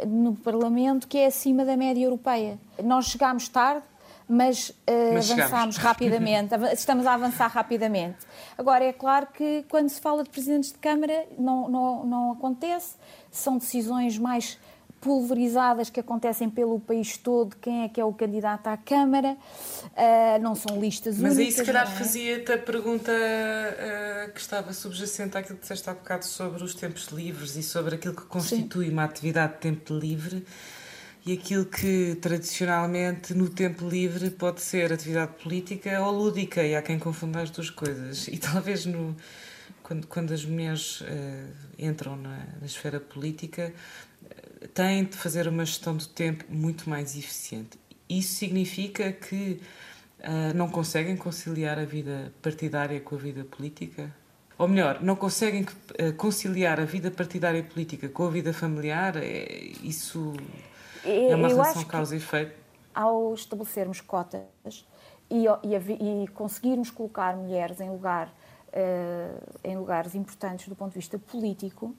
no 0.08 0.36
Parlamento 0.36 1.08
que 1.08 1.18
é 1.18 1.26
acima 1.26 1.66
da 1.66 1.76
média 1.76 2.04
europeia. 2.04 2.58
Nós 2.84 3.08
chegámos 3.08 3.50
tarde, 3.50 3.84
mas, 4.30 4.74
mas 5.14 5.32
avançámos 5.32 5.78
rapidamente, 5.78 6.54
estamos 6.74 7.08
a 7.08 7.14
avançar 7.14 7.48
rapidamente. 7.48 8.18
Agora, 8.58 8.84
é 8.84 8.94
claro 8.94 9.28
que 9.34 9.66
quando 9.70 9.90
se 9.90 10.00
fala 10.00 10.24
de 10.24 10.30
presidentes 10.30 10.72
de 10.72 10.78
Câmara, 10.78 11.26
não, 11.40 11.68
não, 11.70 12.06
não 12.06 12.32
acontece, 12.34 12.96
são 13.32 13.58
decisões 13.58 14.20
mais 14.20 14.60
pulverizadas 15.00 15.90
que 15.90 16.00
acontecem 16.00 16.50
pelo 16.50 16.80
país 16.80 17.18
todo, 17.18 17.56
quem 17.58 17.84
é 17.84 17.90
que 17.90 18.00
é 18.02 18.06
o 18.06 18.14
candidato 18.14 18.68
à 18.68 18.78
Câmara, 18.78 19.36
uh, 19.36 20.42
não 20.42 20.56
são 20.56 20.80
listas 20.80 21.18
Mas 21.18 21.38
únicas. 21.38 21.56
Mas 21.56 21.60
aí 21.60 21.66
se 21.66 21.72
calhar 21.72 21.92
é? 21.92 21.96
fazia-te 21.96 22.52
a 22.52 22.58
pergunta 22.58 23.12
uh, 23.12 24.32
que 24.34 24.40
estava 24.40 24.74
subjacente 24.74 25.38
àquilo 25.38 25.56
que 25.56 25.62
disseste 25.62 25.90
há 25.90 25.94
bocado 25.94 26.26
sobre 26.26 26.64
os 26.64 26.74
tempos 26.74 27.08
livres 27.08 27.56
e 27.56 27.64
sobre 27.64 27.96
aquilo 27.96 28.16
que 28.16 28.24
constitui 28.24 28.88
Sim. 28.88 28.92
uma 28.92 29.04
atividade 29.04 29.54
de 29.54 29.60
tempo 29.60 29.94
livre 29.94 30.46
e 31.28 31.34
aquilo 31.34 31.66
que 31.66 32.16
tradicionalmente 32.22 33.34
no 33.34 33.50
tempo 33.50 33.88
livre 33.88 34.30
pode 34.30 34.62
ser 34.62 34.94
atividade 34.94 35.34
política 35.44 36.00
ou 36.02 36.12
lúdica, 36.12 36.64
e 36.64 36.74
há 36.74 36.82
quem 36.82 36.98
confunda 36.98 37.42
as 37.42 37.50
duas 37.50 37.70
coisas. 37.70 38.30
E 38.30 38.38
talvez 38.40 38.86
no, 38.86 39.14
quando, 39.84 40.08
quando 40.08 40.34
as 40.34 40.46
mulheres 40.46 41.02
uh, 41.02 41.06
entram 41.78 42.16
na, 42.16 42.46
na 42.60 42.66
esfera 42.66 43.00
política, 43.02 43.74
têm 44.74 45.06
de 45.06 45.16
fazer 45.18 45.48
uma 45.48 45.66
gestão 45.66 45.96
do 45.96 46.06
tempo 46.06 46.46
muito 46.50 46.90
mais 46.90 47.18
eficiente. 47.18 47.78
Isso 48.10 48.36
significa 48.36 49.12
que 49.12 49.62
uh, 50.20 50.56
não 50.56 50.70
conseguem 50.70 51.16
conciliar 51.18 51.78
a 51.78 51.86
vida 51.86 52.32
partidária 52.42 53.00
com 53.00 53.16
a 53.16 53.18
vida 53.18 53.44
política? 53.44 54.14
Ou 54.58 54.68
melhor, 54.68 55.02
não 55.02 55.16
conseguem 55.16 55.64
uh, 55.64 56.14
conciliar 56.18 56.80
a 56.80 56.86
vida 56.86 57.12
partidária 57.12 57.60
e 57.60 57.64
política 57.64 58.10
com 58.10 58.26
a 58.26 58.30
vida 58.30 58.54
familiar? 58.54 59.18
É, 59.18 59.46
isso 59.84 60.34
é 61.04 61.36
uma 61.36 61.48
Eu 61.48 61.56
relação 61.56 61.84
causa 61.84 62.16
e 62.16 62.18
efeito? 62.18 62.54
Ao 62.94 63.34
estabelecermos 63.34 64.02
cotas 64.02 64.86
e, 65.30 65.46
e, 65.46 66.24
e 66.24 66.28
conseguirmos 66.30 66.90
colocar 66.90 67.36
mulheres 67.36 67.80
em, 67.80 67.90
lugar, 67.90 68.34
uh, 68.70 69.60
em 69.64 69.78
lugares 69.78 70.16
importantes 70.16 70.68
do 70.68 70.76
ponto 70.76 70.94
de 70.94 71.00
vista 71.00 71.20
político, 71.20 71.94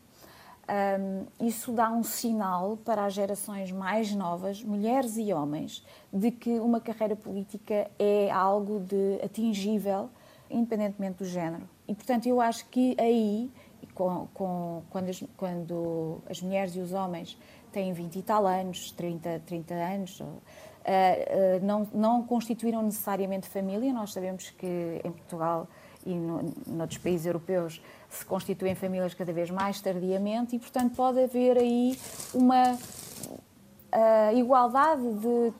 um, 0.68 1.46
isso 1.46 1.72
dá 1.72 1.90
um 1.90 2.02
sinal 2.02 2.76
para 2.84 3.06
as 3.06 3.14
gerações 3.14 3.72
mais 3.72 4.14
novas, 4.14 4.62
mulheres 4.62 5.16
e 5.16 5.32
homens, 5.32 5.84
de 6.12 6.30
que 6.30 6.58
uma 6.60 6.80
carreira 6.80 7.16
política 7.16 7.90
é 7.98 8.30
algo 8.30 8.80
de 8.80 9.18
atingível, 9.24 10.10
independentemente 10.50 11.18
do 11.18 11.24
género. 11.24 11.68
E, 11.86 11.94
portanto, 11.94 12.26
eu 12.26 12.40
acho 12.40 12.66
que 12.66 12.94
aí, 13.00 13.50
com, 13.94 14.28
com, 14.34 14.82
quando, 14.90 15.08
as, 15.08 15.24
quando, 15.36 16.20
as, 16.28 16.42
mulheres 16.42 16.76
e 16.76 16.80
os 16.80 16.92
homens 16.92 17.38
têm 17.72 17.92
20 17.92 18.16
e 18.16 18.22
tal 18.22 18.46
anos, 18.46 18.90
30, 18.92 19.42
30 19.46 19.74
anos, 19.74 20.20
uh, 20.20 20.24
uh, 20.24 21.64
não, 21.64 21.88
não 21.94 22.22
constituíram 22.22 22.82
necessariamente 22.82 23.48
família. 23.48 23.90
Nós 23.92 24.12
sabemos 24.12 24.50
que 24.50 25.00
em 25.02 25.12
Portugal 25.12 25.66
e 26.08 26.14
no, 26.14 26.54
noutros 26.66 26.98
países 26.98 27.26
europeus 27.26 27.82
se 28.08 28.24
constituem 28.24 28.74
famílias 28.74 29.12
cada 29.12 29.30
vez 29.30 29.50
mais 29.50 29.78
tardiamente 29.80 30.56
e, 30.56 30.58
portanto, 30.58 30.96
pode 30.96 31.22
haver 31.22 31.58
aí 31.58 31.98
uma 32.32 32.72
uh, 32.72 34.36
igualdade 34.36 35.02
de, 35.02 35.52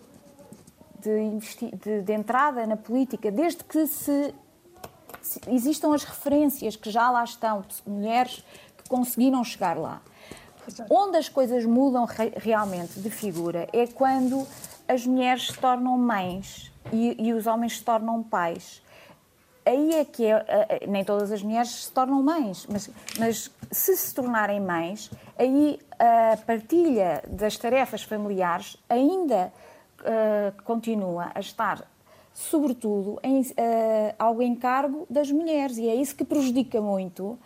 de, 1.02 1.76
de, 1.76 2.02
de, 2.02 2.12
entrada 2.14 2.66
na 2.66 2.78
política, 2.78 3.30
desde 3.30 3.62
que 3.62 3.86
se, 3.86 4.34
se, 5.20 5.40
existam 5.48 5.94
as 5.94 6.02
referências 6.02 6.76
que 6.76 6.90
já 6.90 7.10
lá 7.10 7.22
estão, 7.22 7.60
de 7.60 7.90
mulheres 7.90 8.42
que 8.78 8.88
conseguiram 8.88 9.44
chegar 9.44 9.76
lá. 9.76 10.00
Onde 10.88 11.18
as 11.18 11.28
coisas 11.28 11.64
mudam 11.66 12.06
re, 12.06 12.32
realmente 12.36 13.00
de 13.00 13.10
figura 13.10 13.68
é 13.72 13.86
quando 13.86 14.46
as 14.86 15.06
mulheres 15.06 15.48
se 15.48 15.58
tornam 15.58 15.98
mães 15.98 16.72
e, 16.90 17.16
e 17.18 17.34
os 17.34 17.46
homens 17.46 17.76
se 17.76 17.84
tornam 17.84 18.22
pais 18.22 18.82
aí 19.68 19.94
é 19.94 20.04
que 20.04 20.24
é, 20.24 20.86
nem 20.86 21.04
todas 21.04 21.30
as 21.30 21.42
mulheres 21.42 21.70
se 21.70 21.92
tornam 21.92 22.22
mães, 22.22 22.66
mas, 22.70 22.90
mas 23.18 23.50
se 23.70 23.96
se 23.96 24.14
tornarem 24.14 24.60
mães, 24.60 25.10
aí 25.38 25.78
a 25.98 26.36
partilha 26.38 27.22
das 27.28 27.56
tarefas 27.56 28.02
familiares 28.02 28.76
ainda 28.88 29.52
uh, 30.00 30.62
continua 30.62 31.30
a 31.34 31.40
estar, 31.40 31.86
sobretudo, 32.32 33.18
em, 33.22 33.40
uh, 33.40 34.14
ao 34.18 34.40
encargo 34.40 35.06
das 35.10 35.30
mulheres, 35.30 35.76
e 35.76 35.88
é 35.88 35.94
isso 35.94 36.16
que 36.16 36.24
prejudica 36.24 36.80
muito 36.80 37.38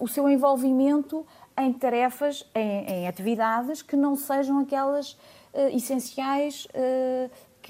o 0.00 0.08
seu 0.08 0.28
envolvimento 0.28 1.26
em 1.58 1.72
tarefas, 1.72 2.48
em, 2.54 2.86
em 2.86 3.08
atividades 3.08 3.82
que 3.82 3.96
não 3.96 4.14
sejam 4.14 4.58
aquelas 4.58 5.12
uh, 5.12 5.68
essenciais 5.74 6.68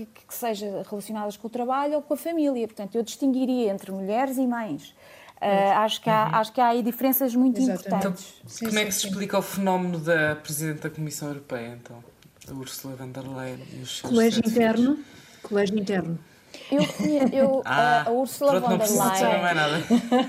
que, 0.05 0.27
que 0.27 0.35
sejam 0.35 0.83
relacionadas 0.83 1.37
com 1.39 1.47
o 1.47 1.51
trabalho 1.51 1.95
ou 1.95 2.03
com 2.03 2.13
a 2.13 2.17
família. 2.17 2.67
Portanto, 2.67 2.95
eu 2.97 3.03
distinguiria 3.03 3.73
entre 3.73 3.91
mulheres 3.91 4.37
e 4.37 4.47
mães. 4.47 4.95
Uh, 5.37 5.73
acho, 5.79 6.01
que 6.01 6.09
há, 6.09 6.25
uhum. 6.25 6.35
acho 6.35 6.53
que 6.53 6.61
há 6.61 6.69
aí 6.69 6.83
diferenças 6.83 7.35
muito 7.35 7.61
Exatamente. 7.61 7.87
importantes. 7.89 8.35
Então, 8.39 8.51
sim, 8.51 8.67
como 8.67 8.79
é 8.79 8.85
que 8.85 8.93
se 8.93 9.07
explica 9.07 9.39
o 9.39 9.43
fenómeno 9.43 9.99
da 9.99 10.37
Presidente 10.37 10.81
da 10.81 10.91
Comissão 10.91 11.29
Europeia, 11.29 11.79
então? 11.83 12.03
A 12.49 12.53
Ursula 12.55 12.95
von 12.95 13.11
der 13.11 13.23
Leyen 13.23 13.59
e 13.73 13.83
os 13.83 13.99
seus 13.99 14.13
Colégio 14.13 14.43
interno. 14.47 14.99
Colégio 15.43 15.79
interno. 15.79 16.19
Eu, 16.71 16.81
eu 17.33 17.63
ah, 17.67 18.05
a 18.07 18.11
Ursula 18.11 18.61
von 18.61 18.79
der 18.79 18.89
Leyen. 18.89 19.77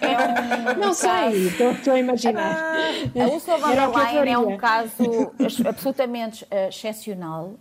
É 0.01 0.73
um 0.75 0.79
não 0.79 0.93
sei, 0.93 1.47
estou, 1.47 1.71
estou 1.71 1.93
a 1.93 1.99
imaginar. 1.99 2.57
Ah, 2.57 3.23
a 3.23 3.27
Ursula 3.27 3.57
von 3.57 3.69
der 3.69 3.89
Leyen 3.89 4.33
é 4.33 4.37
um 4.37 4.57
caso 4.57 5.31
absolutamente 5.65 6.43
uh, 6.45 6.69
excepcional 6.69 7.57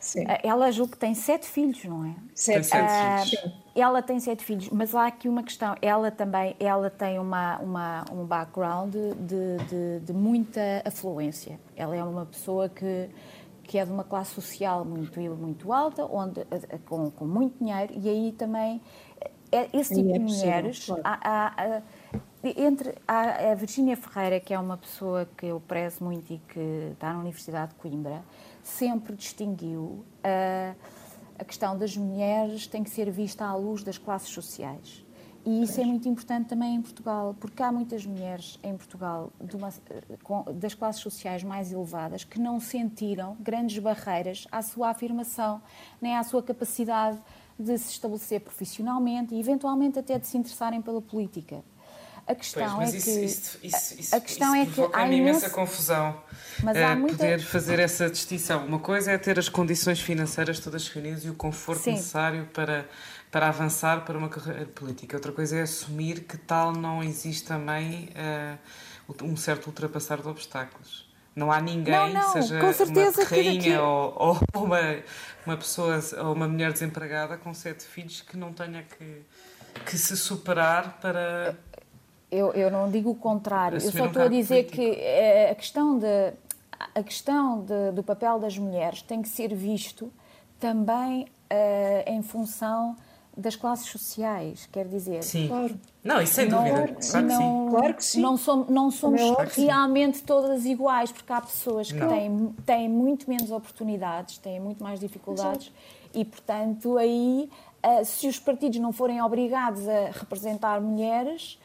Sim. 0.00 0.24
Ah, 0.26 0.40
ela 0.42 0.72
julgo 0.72 0.92
que 0.92 0.98
tem 0.98 1.14
sete 1.14 1.46
filhos, 1.46 1.84
não 1.84 2.06
é? 2.06 2.14
Sete, 2.34 2.66
sete 2.66 2.82
uh, 2.82 3.26
filhos. 3.26 3.54
Ela 3.76 4.02
tem 4.02 4.18
sete 4.18 4.42
filhos, 4.42 4.68
mas 4.70 4.94
há 4.94 5.06
aqui 5.06 5.28
uma 5.28 5.42
questão. 5.42 5.76
Ela 5.82 6.10
também 6.10 6.56
ela 6.58 6.88
tem 6.88 7.18
uma, 7.18 7.58
uma, 7.58 8.04
um 8.10 8.24
background 8.24 8.92
de, 8.92 9.14
de, 9.68 10.00
de 10.00 10.12
muita 10.12 10.60
afluência. 10.84 11.60
Ela 11.76 11.94
é 11.94 12.02
uma 12.02 12.24
pessoa 12.24 12.68
que, 12.68 13.10
que 13.62 13.78
é 13.78 13.84
de 13.84 13.92
uma 13.92 14.02
classe 14.02 14.34
social 14.34 14.84
muito, 14.86 15.20
muito 15.20 15.70
alta, 15.72 16.04
onde, 16.06 16.46
com, 16.86 17.10
com 17.10 17.26
muito 17.26 17.58
dinheiro, 17.62 17.92
e 17.94 18.08
aí 18.08 18.32
também 18.32 18.80
é, 19.52 19.68
esse 19.72 19.94
tipo 19.94 20.08
é 20.08 20.12
de 20.14 20.18
mulheres. 20.18 20.86
Claro. 20.86 21.02
Há, 21.04 21.52
há, 21.56 21.82
entre 22.42 22.94
a 23.06 23.54
Virginia 23.54 23.96
Ferreira, 23.98 24.40
que 24.40 24.54
é 24.54 24.58
uma 24.58 24.78
pessoa 24.78 25.28
que 25.36 25.46
eu 25.46 25.60
prezo 25.60 26.02
muito 26.02 26.32
e 26.32 26.38
que 26.38 26.90
está 26.92 27.12
na 27.12 27.18
Universidade 27.18 27.72
de 27.72 27.74
Coimbra, 27.74 28.22
sempre 28.62 29.14
distinguiu 29.14 30.04
a, 30.22 30.74
a 31.38 31.44
questão 31.44 31.76
das 31.76 31.96
mulheres 31.96 32.66
tem 32.66 32.84
que 32.84 32.90
ser 32.90 33.10
vista 33.10 33.44
à 33.44 33.54
luz 33.54 33.82
das 33.82 33.98
classes 33.98 34.28
sociais. 34.28 35.04
E 35.44 35.62
isso 35.62 35.80
é 35.80 35.84
muito 35.84 36.06
importante 36.06 36.48
também 36.48 36.74
em 36.74 36.82
Portugal, 36.82 37.34
porque 37.40 37.62
há 37.62 37.72
muitas 37.72 38.04
mulheres 38.04 38.58
em 38.62 38.76
Portugal 38.76 39.32
uma, 39.54 39.70
das 40.52 40.74
classes 40.74 41.00
sociais 41.00 41.42
mais 41.42 41.72
elevadas 41.72 42.24
que 42.24 42.38
não 42.38 42.60
sentiram 42.60 43.38
grandes 43.40 43.78
barreiras 43.78 44.46
à 44.52 44.60
sua 44.60 44.90
afirmação, 44.90 45.62
nem 45.98 46.14
à 46.14 46.22
sua 46.22 46.42
capacidade 46.42 47.18
de 47.58 47.78
se 47.78 47.92
estabelecer 47.92 48.40
profissionalmente 48.40 49.34
e 49.34 49.40
eventualmente 49.40 49.98
até 49.98 50.18
de 50.18 50.26
se 50.26 50.36
interessarem 50.36 50.82
pela 50.82 51.00
política. 51.00 51.64
A 52.30 52.34
questão 52.34 52.76
pois, 52.76 52.94
é 52.94 52.96
isso, 52.96 53.04
que 53.04 53.24
isso, 53.24 53.58
isso, 53.62 54.00
isso, 54.00 54.16
a 54.16 54.20
questão 54.20 54.54
é 54.54 54.66
que 54.66 54.80
há 54.92 55.06
imensa 55.06 55.46
imenso... 55.46 55.50
confusão. 55.50 56.22
Mas 56.62 56.76
há 56.76 56.92
uh, 56.92 56.96
muita... 56.96 57.16
poder 57.16 57.40
fazer 57.40 57.78
essa 57.78 58.08
distinção. 58.08 58.66
Uma 58.66 58.78
coisa 58.78 59.12
é 59.12 59.18
ter 59.18 59.38
as 59.38 59.48
condições 59.48 60.00
financeiras 60.00 60.60
todas 60.60 60.86
reunidas 60.88 61.24
e 61.24 61.30
o 61.30 61.34
conforto 61.34 61.82
Sim. 61.82 61.92
necessário 61.92 62.46
para 62.52 62.86
para 63.30 63.48
avançar 63.48 64.04
para 64.04 64.18
uma 64.18 64.28
carreira 64.28 64.66
política. 64.66 65.16
Outra 65.16 65.32
coisa 65.32 65.56
é 65.56 65.62
assumir 65.62 66.20
que 66.20 66.36
tal 66.36 66.72
não 66.72 67.02
existe 67.02 67.46
também 67.46 68.08
uh, 69.08 69.24
um 69.24 69.36
certo 69.36 69.68
ultrapassar 69.68 70.20
de 70.20 70.28
obstáculos. 70.28 71.08
Não 71.34 71.52
há 71.52 71.60
ninguém, 71.60 72.12
não, 72.12 72.22
não, 72.22 72.32
seja 72.32 72.58
uma 72.58 73.24
rainha 73.24 73.80
ou, 73.80 74.40
ou, 74.52 74.64
uma, 74.64 74.80
uma 75.46 75.56
pessoa 75.56 76.00
ou 76.18 76.32
uma 76.32 76.48
mulher 76.48 76.72
desempregada 76.72 77.36
com 77.38 77.54
sete 77.54 77.84
filhos 77.84 78.20
que 78.20 78.36
não 78.36 78.52
tenha 78.52 78.82
que, 78.82 79.22
que 79.86 79.96
se 79.96 80.16
superar 80.16 80.98
para. 81.00 81.56
Eu, 82.30 82.52
eu 82.52 82.70
não 82.70 82.90
digo 82.90 83.10
o 83.10 83.14
contrário, 83.14 83.76
eu 83.76 83.80
só 83.80 84.04
um 84.04 84.06
estou 84.06 84.22
a 84.22 84.28
dizer 84.28 84.66
político. 84.66 84.76
que 84.76 85.00
eh, 85.00 85.50
a 85.50 85.54
questão, 85.54 85.98
de, 85.98 86.32
a 86.94 87.02
questão 87.02 87.60
de, 87.60 87.92
do 87.92 88.02
papel 88.04 88.38
das 88.38 88.56
mulheres 88.56 89.02
tem 89.02 89.20
que 89.20 89.28
ser 89.28 89.52
visto 89.52 90.12
também 90.60 91.22
uh, 91.24 91.26
em 92.06 92.22
função 92.22 92.96
das 93.36 93.56
classes 93.56 93.86
sociais, 93.86 94.68
quer 94.70 94.86
dizer. 94.86 95.22
Sim. 95.22 95.48
Claro. 95.48 95.80
Não, 96.04 96.20
isso 96.20 96.34
sem 96.34 96.48
não, 96.48 96.58
dúvida. 96.58 96.76
Claro, 96.76 96.96
que 96.96 97.22
não, 97.22 97.68
claro 97.70 97.94
que 97.94 98.04
sim. 98.04 98.20
Não 98.20 98.36
somos, 98.36 98.68
não 98.68 98.90
somos 98.90 99.20
realmente 99.56 100.22
todas 100.22 100.64
iguais, 100.64 101.10
porque 101.10 101.32
há 101.32 101.40
pessoas 101.40 101.90
que 101.90 102.06
têm, 102.06 102.54
têm 102.66 102.88
muito 102.88 103.28
menos 103.28 103.50
oportunidades, 103.50 104.38
têm 104.38 104.60
muito 104.60 104.82
mais 104.82 105.00
dificuldades 105.00 105.68
Exato. 105.68 106.18
e, 106.18 106.24
portanto, 106.24 106.98
aí, 106.98 107.48
eh, 107.82 108.04
se 108.04 108.26
os 108.28 108.38
partidos 108.38 108.78
não 108.80 108.92
forem 108.92 109.22
obrigados 109.22 109.88
a 109.88 110.10
representar 110.10 110.80
mulheres, 110.80 111.58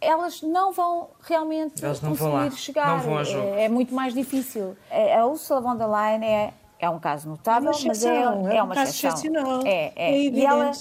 elas 0.00 0.42
não 0.42 0.72
vão 0.72 1.08
realmente 1.20 1.84
elas 1.84 2.00
não 2.00 2.10
conseguir 2.10 2.30
vão 2.30 2.50
chegar. 2.52 2.88
Não 2.88 2.98
vão 3.00 3.20
é, 3.20 3.64
é, 3.64 3.68
muito 3.68 3.94
mais 3.94 4.14
difícil. 4.14 4.76
A 4.90 5.26
Ursula 5.26 5.60
von 5.60 5.76
der 5.76 5.88
Leyen 5.88 6.24
é, 6.24 6.54
é 6.78 6.90
um 6.90 6.98
caso 6.98 7.28
notável, 7.28 7.70
é 7.70 7.84
mas 7.86 8.04
é, 8.04 8.22
é, 8.22 8.28
uma 8.28 8.64
um 8.64 8.68
caso 8.74 8.90
excepcional. 8.90 9.62
É, 9.64 9.92
é. 9.96 10.12
é 10.12 10.18
e 10.18 10.44
ela 10.44 10.72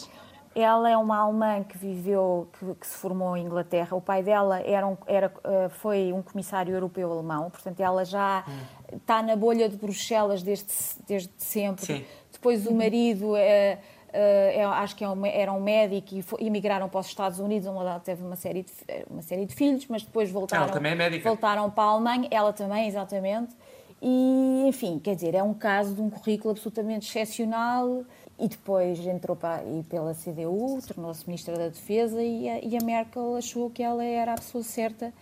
ela 0.56 0.90
é 0.90 0.96
uma 0.96 1.18
alemã 1.18 1.64
que 1.64 1.78
viveu, 1.78 2.48
que, 2.58 2.76
que, 2.76 2.88
se 2.88 2.96
formou 2.96 3.36
em 3.36 3.46
Inglaterra. 3.46 3.96
O 3.98 4.00
pai 4.00 4.24
dela 4.24 4.62
era, 4.62 4.88
um, 4.88 4.96
era 5.06 5.28
uh, 5.28 5.70
foi 5.70 6.14
um 6.14 6.22
comissário 6.22 6.74
europeu 6.74 7.12
alemão, 7.12 7.50
portanto 7.50 7.82
ela 7.82 8.06
já 8.06 8.46
hum. 8.48 8.96
está 8.96 9.22
na 9.22 9.36
bolha 9.36 9.68
de 9.68 9.76
Bruxelas 9.76 10.42
desde, 10.42 10.72
desde 11.06 11.30
sempre. 11.38 11.86
Sim. 11.86 12.06
Depois 12.32 12.66
o 12.66 12.74
marido 12.74 13.36
é, 13.36 13.80
é, 14.18 14.64
acho 14.64 14.96
que 14.96 15.04
é 15.04 15.10
um, 15.10 15.26
era 15.26 15.52
um 15.52 15.60
médico 15.60 16.16
e 16.16 16.22
foi, 16.22 16.44
emigraram 16.44 16.88
para 16.88 17.00
os 17.00 17.08
Estados 17.08 17.40
Unidos, 17.40 17.68
onde 17.68 17.80
ela 17.80 18.00
teve 18.00 18.24
uma 18.24 18.36
série 18.36 18.64
de, 18.64 18.72
uma 19.10 19.22
série 19.22 19.46
de 19.46 19.54
filhos, 19.54 19.86
mas 19.88 20.04
depois 20.04 20.32
voltaram, 20.32 20.64
ela 20.64 20.74
também 20.74 20.94
é 20.94 21.20
voltaram 21.20 21.70
para 21.70 21.84
a 21.84 21.88
Alemanha, 21.88 22.28
ela 22.32 22.54
também, 22.54 22.88
exatamente. 22.88 23.56
E, 24.02 24.66
enfim, 24.68 25.00
quer 25.00 25.16
dizer, 25.16 25.36
é 25.36 25.44
um 25.44 25.54
caso 25.54 25.96
de 25.96 26.02
um 26.02 26.10
currículo 26.10 26.52
absolutamente 26.52 27.08
excepcional 27.10 28.04
e 28.38 28.48
depois 28.48 29.00
entrou 29.00 29.36
para, 29.36 29.64
e 29.64 29.84
pela 29.84 30.14
CDU, 30.14 30.80
tornou-se 30.86 31.26
Ministra 31.26 31.58
da 31.58 31.70
Defesa 31.70 32.22
e 32.22 32.50
a, 32.50 32.60
e 32.60 32.78
a, 32.78 32.84
Merkel 32.84 33.36
achou 33.36 33.70
que 33.70 33.82
ela 33.82 34.04
era 34.04 34.34
a 34.34 34.36
pessoa 34.36 34.64
certa 34.64 35.14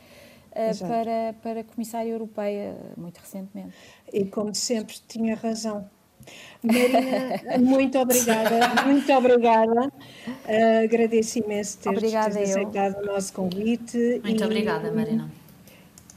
uh, 0.52 0.88
para, 0.88 1.34
para 1.42 1.64
Comissária 1.64 2.10
Europeia, 2.10 2.76
muito 2.98 3.20
recentemente. 3.20 3.74
E 4.12 4.26
como 4.26 4.54
sempre, 4.56 4.96
tinha 5.08 5.36
razão. 5.36 5.90
Marina, 6.64 7.60
muito 7.60 7.98
obrigada, 8.00 8.84
muito 8.86 9.12
obrigada. 9.12 9.88
Uh, 9.88 10.84
agradeço 10.86 11.40
imenso 11.40 11.78
ter 11.80 11.90
obrigada 11.90 12.40
aceitado 12.40 13.02
o 13.02 13.06
nosso 13.06 13.34
convite. 13.34 14.22
Muito 14.24 14.42
e, 14.42 14.46
obrigada, 14.46 14.92
Marina. 14.92 15.30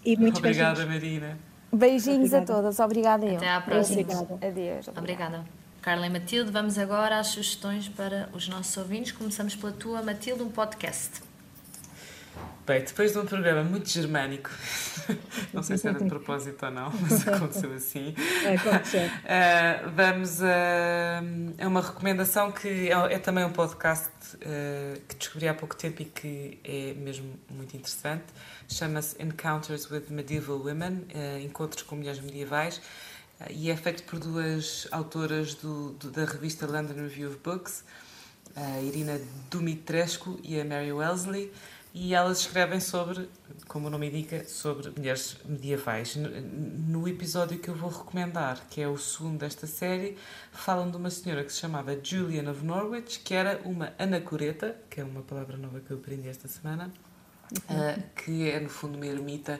E 0.05 0.17
muito 0.17 0.39
obrigada, 0.39 0.87
Marina. 0.87 1.39
Beijinhos 1.73 2.33
obrigada. 2.33 2.53
a 2.53 2.57
todas, 2.57 2.79
obrigada 2.79 3.27
eu. 3.27 3.37
Até 3.37 3.51
à 3.51 3.61
próxima. 3.61 4.01
Obrigada. 4.03 4.47
Adeus. 4.47 4.89
Obrigada. 4.89 5.01
obrigada. 5.01 5.45
Carla 5.83 6.07
e 6.07 6.11
Matilde, 6.11 6.51
vamos 6.51 6.79
agora 6.79 7.19
às 7.19 7.29
sugestões 7.29 7.89
para 7.89 8.29
os 8.33 8.49
nossos 8.49 8.77
ouvintes. 8.77 9.13
Começamos 9.13 9.55
pela 9.55 9.73
tua, 9.73 10.03
Matilde, 10.03 10.43
um 10.43 10.51
podcast. 10.51 11.26
Bem, 12.67 12.83
depois 12.83 13.13
de 13.13 13.19
um 13.19 13.25
programa 13.25 13.63
muito 13.63 13.89
germânico, 13.89 14.51
não 15.55 15.63
sei 15.63 15.79
se 15.79 15.87
era 15.87 16.01
de 16.01 16.09
propósito 16.09 16.67
ou 16.67 16.73
não, 16.73 16.93
mas 17.01 17.29
aconteceu 17.29 17.73
assim. 17.73 18.13
Aconteceu. 18.59 19.07
Uh, 19.07 19.91
vamos 19.95 20.43
a, 20.43 21.23
a, 21.61 21.69
uma 21.69 21.81
recomendação 21.81 22.51
que 22.51 22.91
é, 22.91 23.15
é 23.15 23.19
também 23.21 23.45
um 23.45 23.53
podcast 23.53 24.11
uh, 24.35 25.01
que 25.07 25.15
descobri 25.15 25.47
há 25.47 25.55
pouco 25.55 25.77
tempo 25.77 26.03
e 26.03 26.07
que 26.07 26.59
é 26.65 26.93
mesmo 26.95 27.39
muito 27.49 27.77
interessante. 27.77 28.25
Chama-se 28.69 29.15
Encounters 29.23 29.89
with 29.89 30.07
Medieval 30.11 30.59
Women 30.59 31.07
uh, 31.15 31.39
Encontros 31.45 31.83
com 31.83 31.95
Mulheres 31.95 32.19
Medievais 32.19 32.81
e 33.51 33.71
é 33.71 33.77
feito 33.77 34.03
por 34.03 34.19
duas 34.19 34.89
autoras 34.91 35.55
do, 35.55 35.93
do, 35.93 36.11
da 36.11 36.25
revista 36.25 36.67
London 36.67 36.95
Review 36.95 37.29
of 37.29 37.39
Books, 37.45 37.85
a 38.57 38.81
Irina 38.81 39.21
Dumitrescu 39.51 40.41
e 40.43 40.61
a 40.61 40.65
Mary 40.65 40.93
Wellesley, 40.93 41.53
e 41.99 42.15
elas 42.15 42.41
escrevem 42.41 42.79
sobre, 42.79 43.27
como 43.67 43.87
o 43.87 43.91
nome 43.91 44.11
indica, 44.11 44.45
sobre 44.47 44.91
mulheres 44.91 45.39
medievais. 45.47 46.15
No 46.15 47.09
episódio 47.09 47.59
que 47.59 47.71
eu 47.71 47.75
vou 47.75 47.89
recomendar, 47.89 48.67
que 48.69 48.83
é 48.83 48.87
o 48.87 48.99
segundo 48.99 49.39
desta 49.39 49.67
série, 49.67 50.19
falam 50.53 50.91
de 50.91 50.99
uma 50.99 51.09
senhora 51.09 51.43
que 51.43 51.51
se 51.51 51.59
chamava 51.59 51.99
Julian 51.99 52.51
of 52.51 52.63
Norwich, 52.63 53.21
que 53.21 53.33
era 53.33 53.63
uma 53.65 53.95
anacoreta, 53.99 54.77
que 54.91 55.01
é 55.01 55.05
uma 55.05 55.23
palavra 55.23 55.57
nova 55.57 55.81
que 55.81 55.91
eu 55.91 55.97
aprendi 55.97 56.29
esta 56.29 56.47
semana, 56.47 56.93
uhum. 57.71 57.77
uh, 57.77 58.03
que 58.15 58.51
é 58.51 58.61
no 58.61 58.69
fundo 58.69 58.97
uma 58.97 59.07
ermita 59.07 59.59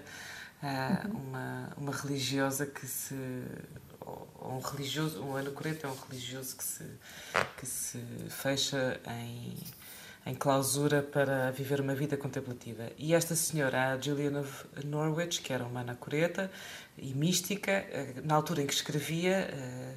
uhum. 0.63 1.13
uma, 1.13 1.73
uma 1.79 1.93
religiosa 1.93 2.67
que 2.67 2.87
se. 2.87 3.15
Um 4.43 4.61
religioso, 4.61 5.23
um 5.23 5.37
anacoreta 5.37 5.87
é 5.89 5.91
um 5.91 5.97
religioso 5.97 6.55
que 6.55 6.63
se, 6.63 6.85
que 7.57 7.67
se 7.67 7.99
fecha 8.29 9.01
em, 9.09 9.57
em 10.27 10.35
clausura 10.35 11.03
para 11.03 11.53
viver 11.53 11.81
uma 11.81 11.95
vida 11.95 12.17
contemplativa. 12.17 12.91
E 12.99 13.15
esta 13.15 13.37
senhora, 13.37 13.93
a 13.93 14.01
Julian 14.01 14.41
of 14.41 14.67
Norwich, 14.85 15.41
que 15.41 15.53
era 15.53 15.65
uma 15.65 15.81
anacoreta 15.81 16.51
e 16.99 17.15
mística, 17.15 17.71
eh, 17.71 18.15
na 18.25 18.35
altura 18.35 18.63
em 18.63 18.67
que 18.67 18.75
escrevia, 18.75 19.49
eh, 19.53 19.95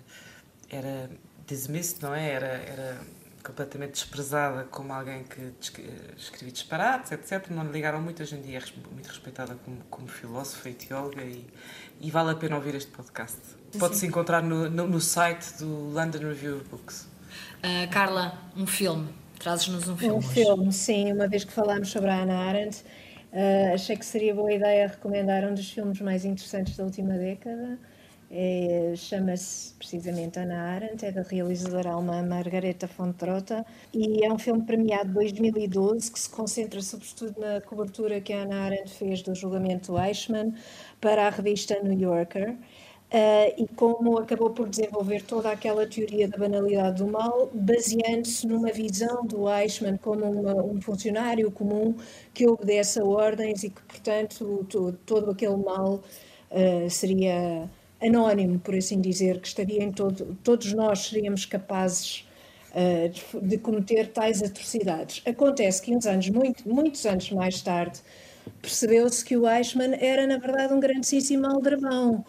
era 0.70 1.10
dismissed, 1.48 2.04
não 2.04 2.14
é? 2.14 2.30
Era, 2.30 2.48
era 2.48 3.02
completamente 3.44 3.94
desprezada 3.94 4.66
como 4.66 4.94
alguém 4.94 5.24
que 5.24 5.52
escrevia 6.16 6.52
disparates, 6.52 7.12
etc. 7.12 7.50
Não 7.50 7.64
lhe 7.64 7.72
ligaram 7.72 8.00
muito, 8.00 8.22
hoje 8.22 8.36
em 8.36 8.42
dia 8.42 8.60
é 8.60 8.92
muito 8.94 9.08
respeitada 9.08 9.56
como, 9.66 9.78
como 9.90 10.08
filósofa 10.08 10.70
e 10.70 10.74
teóloga 10.76 11.24
e, 11.24 11.44
e 12.00 12.12
vale 12.12 12.32
a 12.32 12.36
pena 12.36 12.56
ouvir 12.56 12.76
este 12.76 12.92
podcast. 12.92 13.40
Pode-se 13.80 14.06
encontrar 14.06 14.44
no, 14.44 14.70
no, 14.70 14.88
no, 14.88 15.02
site 15.02 15.58
do 15.58 15.90
London 15.90 16.20
Review 16.20 16.58
of 16.58 16.70
Books. 16.70 17.08
Uh, 17.64 17.90
Carla, 17.92 18.38
um 18.56 18.68
filme. 18.68 19.10
Trazes-nos 19.40 19.88
um 19.88 19.98
filme. 19.98 20.14
Um 20.14 20.18
hoje. 20.18 20.28
filme, 20.28 20.74
sim. 20.74 21.12
Uma 21.12 21.28
vez 21.28 21.44
que 21.44 21.52
falámos 21.52 21.90
sobre 21.90 22.10
a 22.10 22.16
Hannah 22.16 22.50
Arendt, 22.50 22.84
uh, 23.34 23.74
achei 23.74 23.96
que 23.96 24.06
seria 24.06 24.36
boa 24.36 24.52
ideia 24.52 24.88
recomendar 24.88 25.44
um 25.46 25.54
dos 25.54 25.72
filmes 25.72 26.00
mais 26.02 26.26
interessantes 26.26 26.76
da 26.78 26.84
última 26.84 27.14
década, 27.18 27.80
é, 28.32 28.94
Chama-se 28.96 29.74
precisamente 29.74 30.38
Ana 30.38 30.62
Arendt, 30.76 31.04
é 31.04 31.12
da 31.12 31.24
realizadora 31.24 31.90
alemã 31.90 32.22
Margareta 32.22 32.86
von 32.86 33.12
Trotta 33.12 33.66
e 33.92 34.24
é 34.24 34.32
um 34.32 34.38
filme 34.38 34.64
premiado 34.64 35.08
de 35.08 35.14
2012 35.16 36.12
que 36.12 36.20
se 36.20 36.30
concentra 36.30 36.80
sobretudo 36.80 37.40
na 37.40 37.60
cobertura 37.62 38.22
que 38.22 38.32
a 38.32 38.44
Ana 38.44 38.66
Arendt 38.66 38.92
fez 38.92 39.24
do 39.24 39.34
julgamento 39.34 39.98
Eichmann 40.00 40.54
para 41.02 41.26
a 41.26 41.30
revista 41.32 41.82
New 41.82 42.00
Yorker. 42.00 42.56
Uh, 43.12 43.64
e 43.64 43.68
como 43.76 44.20
acabou 44.20 44.52
por 44.52 44.70
desenvolver 44.70 45.24
toda 45.24 45.50
aquela 45.50 45.88
teoria 45.88 46.28
da 46.28 46.38
banalidade 46.38 46.98
do 47.04 47.08
mal, 47.08 47.50
baseando-se 47.52 48.46
numa 48.46 48.72
visão 48.72 49.26
do 49.26 49.50
Eichmann 49.50 49.98
como 49.98 50.26
uma, 50.26 50.54
um 50.64 50.80
funcionário 50.80 51.50
comum 51.50 51.96
que 52.36 52.48
obedece 52.48 53.00
a 53.00 53.04
ordens 53.04 53.64
e 53.64 53.72
que, 53.72 53.82
portanto, 53.82 54.64
todo, 54.70 55.00
todo 55.08 55.32
aquele 55.32 55.58
mal 55.58 56.04
uh, 56.52 56.88
seria 56.88 57.68
anónimo, 58.00 58.60
por 58.60 58.76
assim 58.76 59.02
dizer, 59.02 59.42
que 59.42 59.48
estaria 59.48 59.84
em 59.84 59.92
todo, 59.92 60.38
todos 60.44 60.72
nós 60.74 61.08
seríamos 61.08 61.46
capazes 61.46 62.26
de, 63.12 63.48
de, 63.48 63.58
cometer 63.58 64.08
tais 64.10 64.44
atrocidades. 64.44 65.24
Acontece 65.26 65.82
que 65.82 65.94
uns 65.94 66.06
anos, 66.06 66.30
muito, 66.30 66.70
muitos 66.70 67.04
anos 67.06 67.30
mais 67.32 67.62
tarde, 67.62 68.00
percebeu-se 68.62 69.26
que 69.26 69.36
o 69.36 69.50
Eichmann 69.50 69.96
era, 70.00 70.28
na 70.28 70.38
verdade, 70.38 70.74
um 70.74 70.80
grandíssimo 70.80 71.48
aldrabão. 71.48 72.24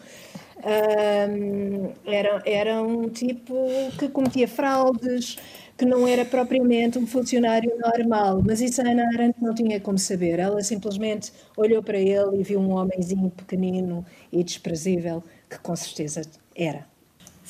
Um, 0.62 1.92
era, 2.05 2.42
era 2.44 2.83
um 2.83 3.09
tipo 3.09 3.55
que 3.99 4.09
cometia 4.09 4.46
fraudes, 4.46 5.37
que 5.77 5.85
não 5.87 6.07
era 6.07 6.25
propriamente 6.25 6.99
um 6.99 7.07
funcionário 7.07 7.73
normal, 7.79 8.42
mas 8.44 8.61
isso 8.61 8.83
a 8.83 8.90
Ana 8.90 9.05
Arendt 9.14 9.37
não 9.42 9.55
tinha 9.55 9.81
como 9.81 9.99
saber. 9.99 10.38
Ela 10.38 10.62
simplesmente 10.62 11.33
olhou 11.57 11.83
para 11.83 11.99
ele 11.99 12.40
e 12.40 12.42
viu 12.42 12.61
um 12.61 12.73
homenzinho 12.73 13.31
pequenino 13.31 14.05
e 14.33 14.44
desprezível, 14.44 15.23
que 15.49 15.59
com 15.59 15.75
certeza 15.77 16.23
era. 16.55 16.89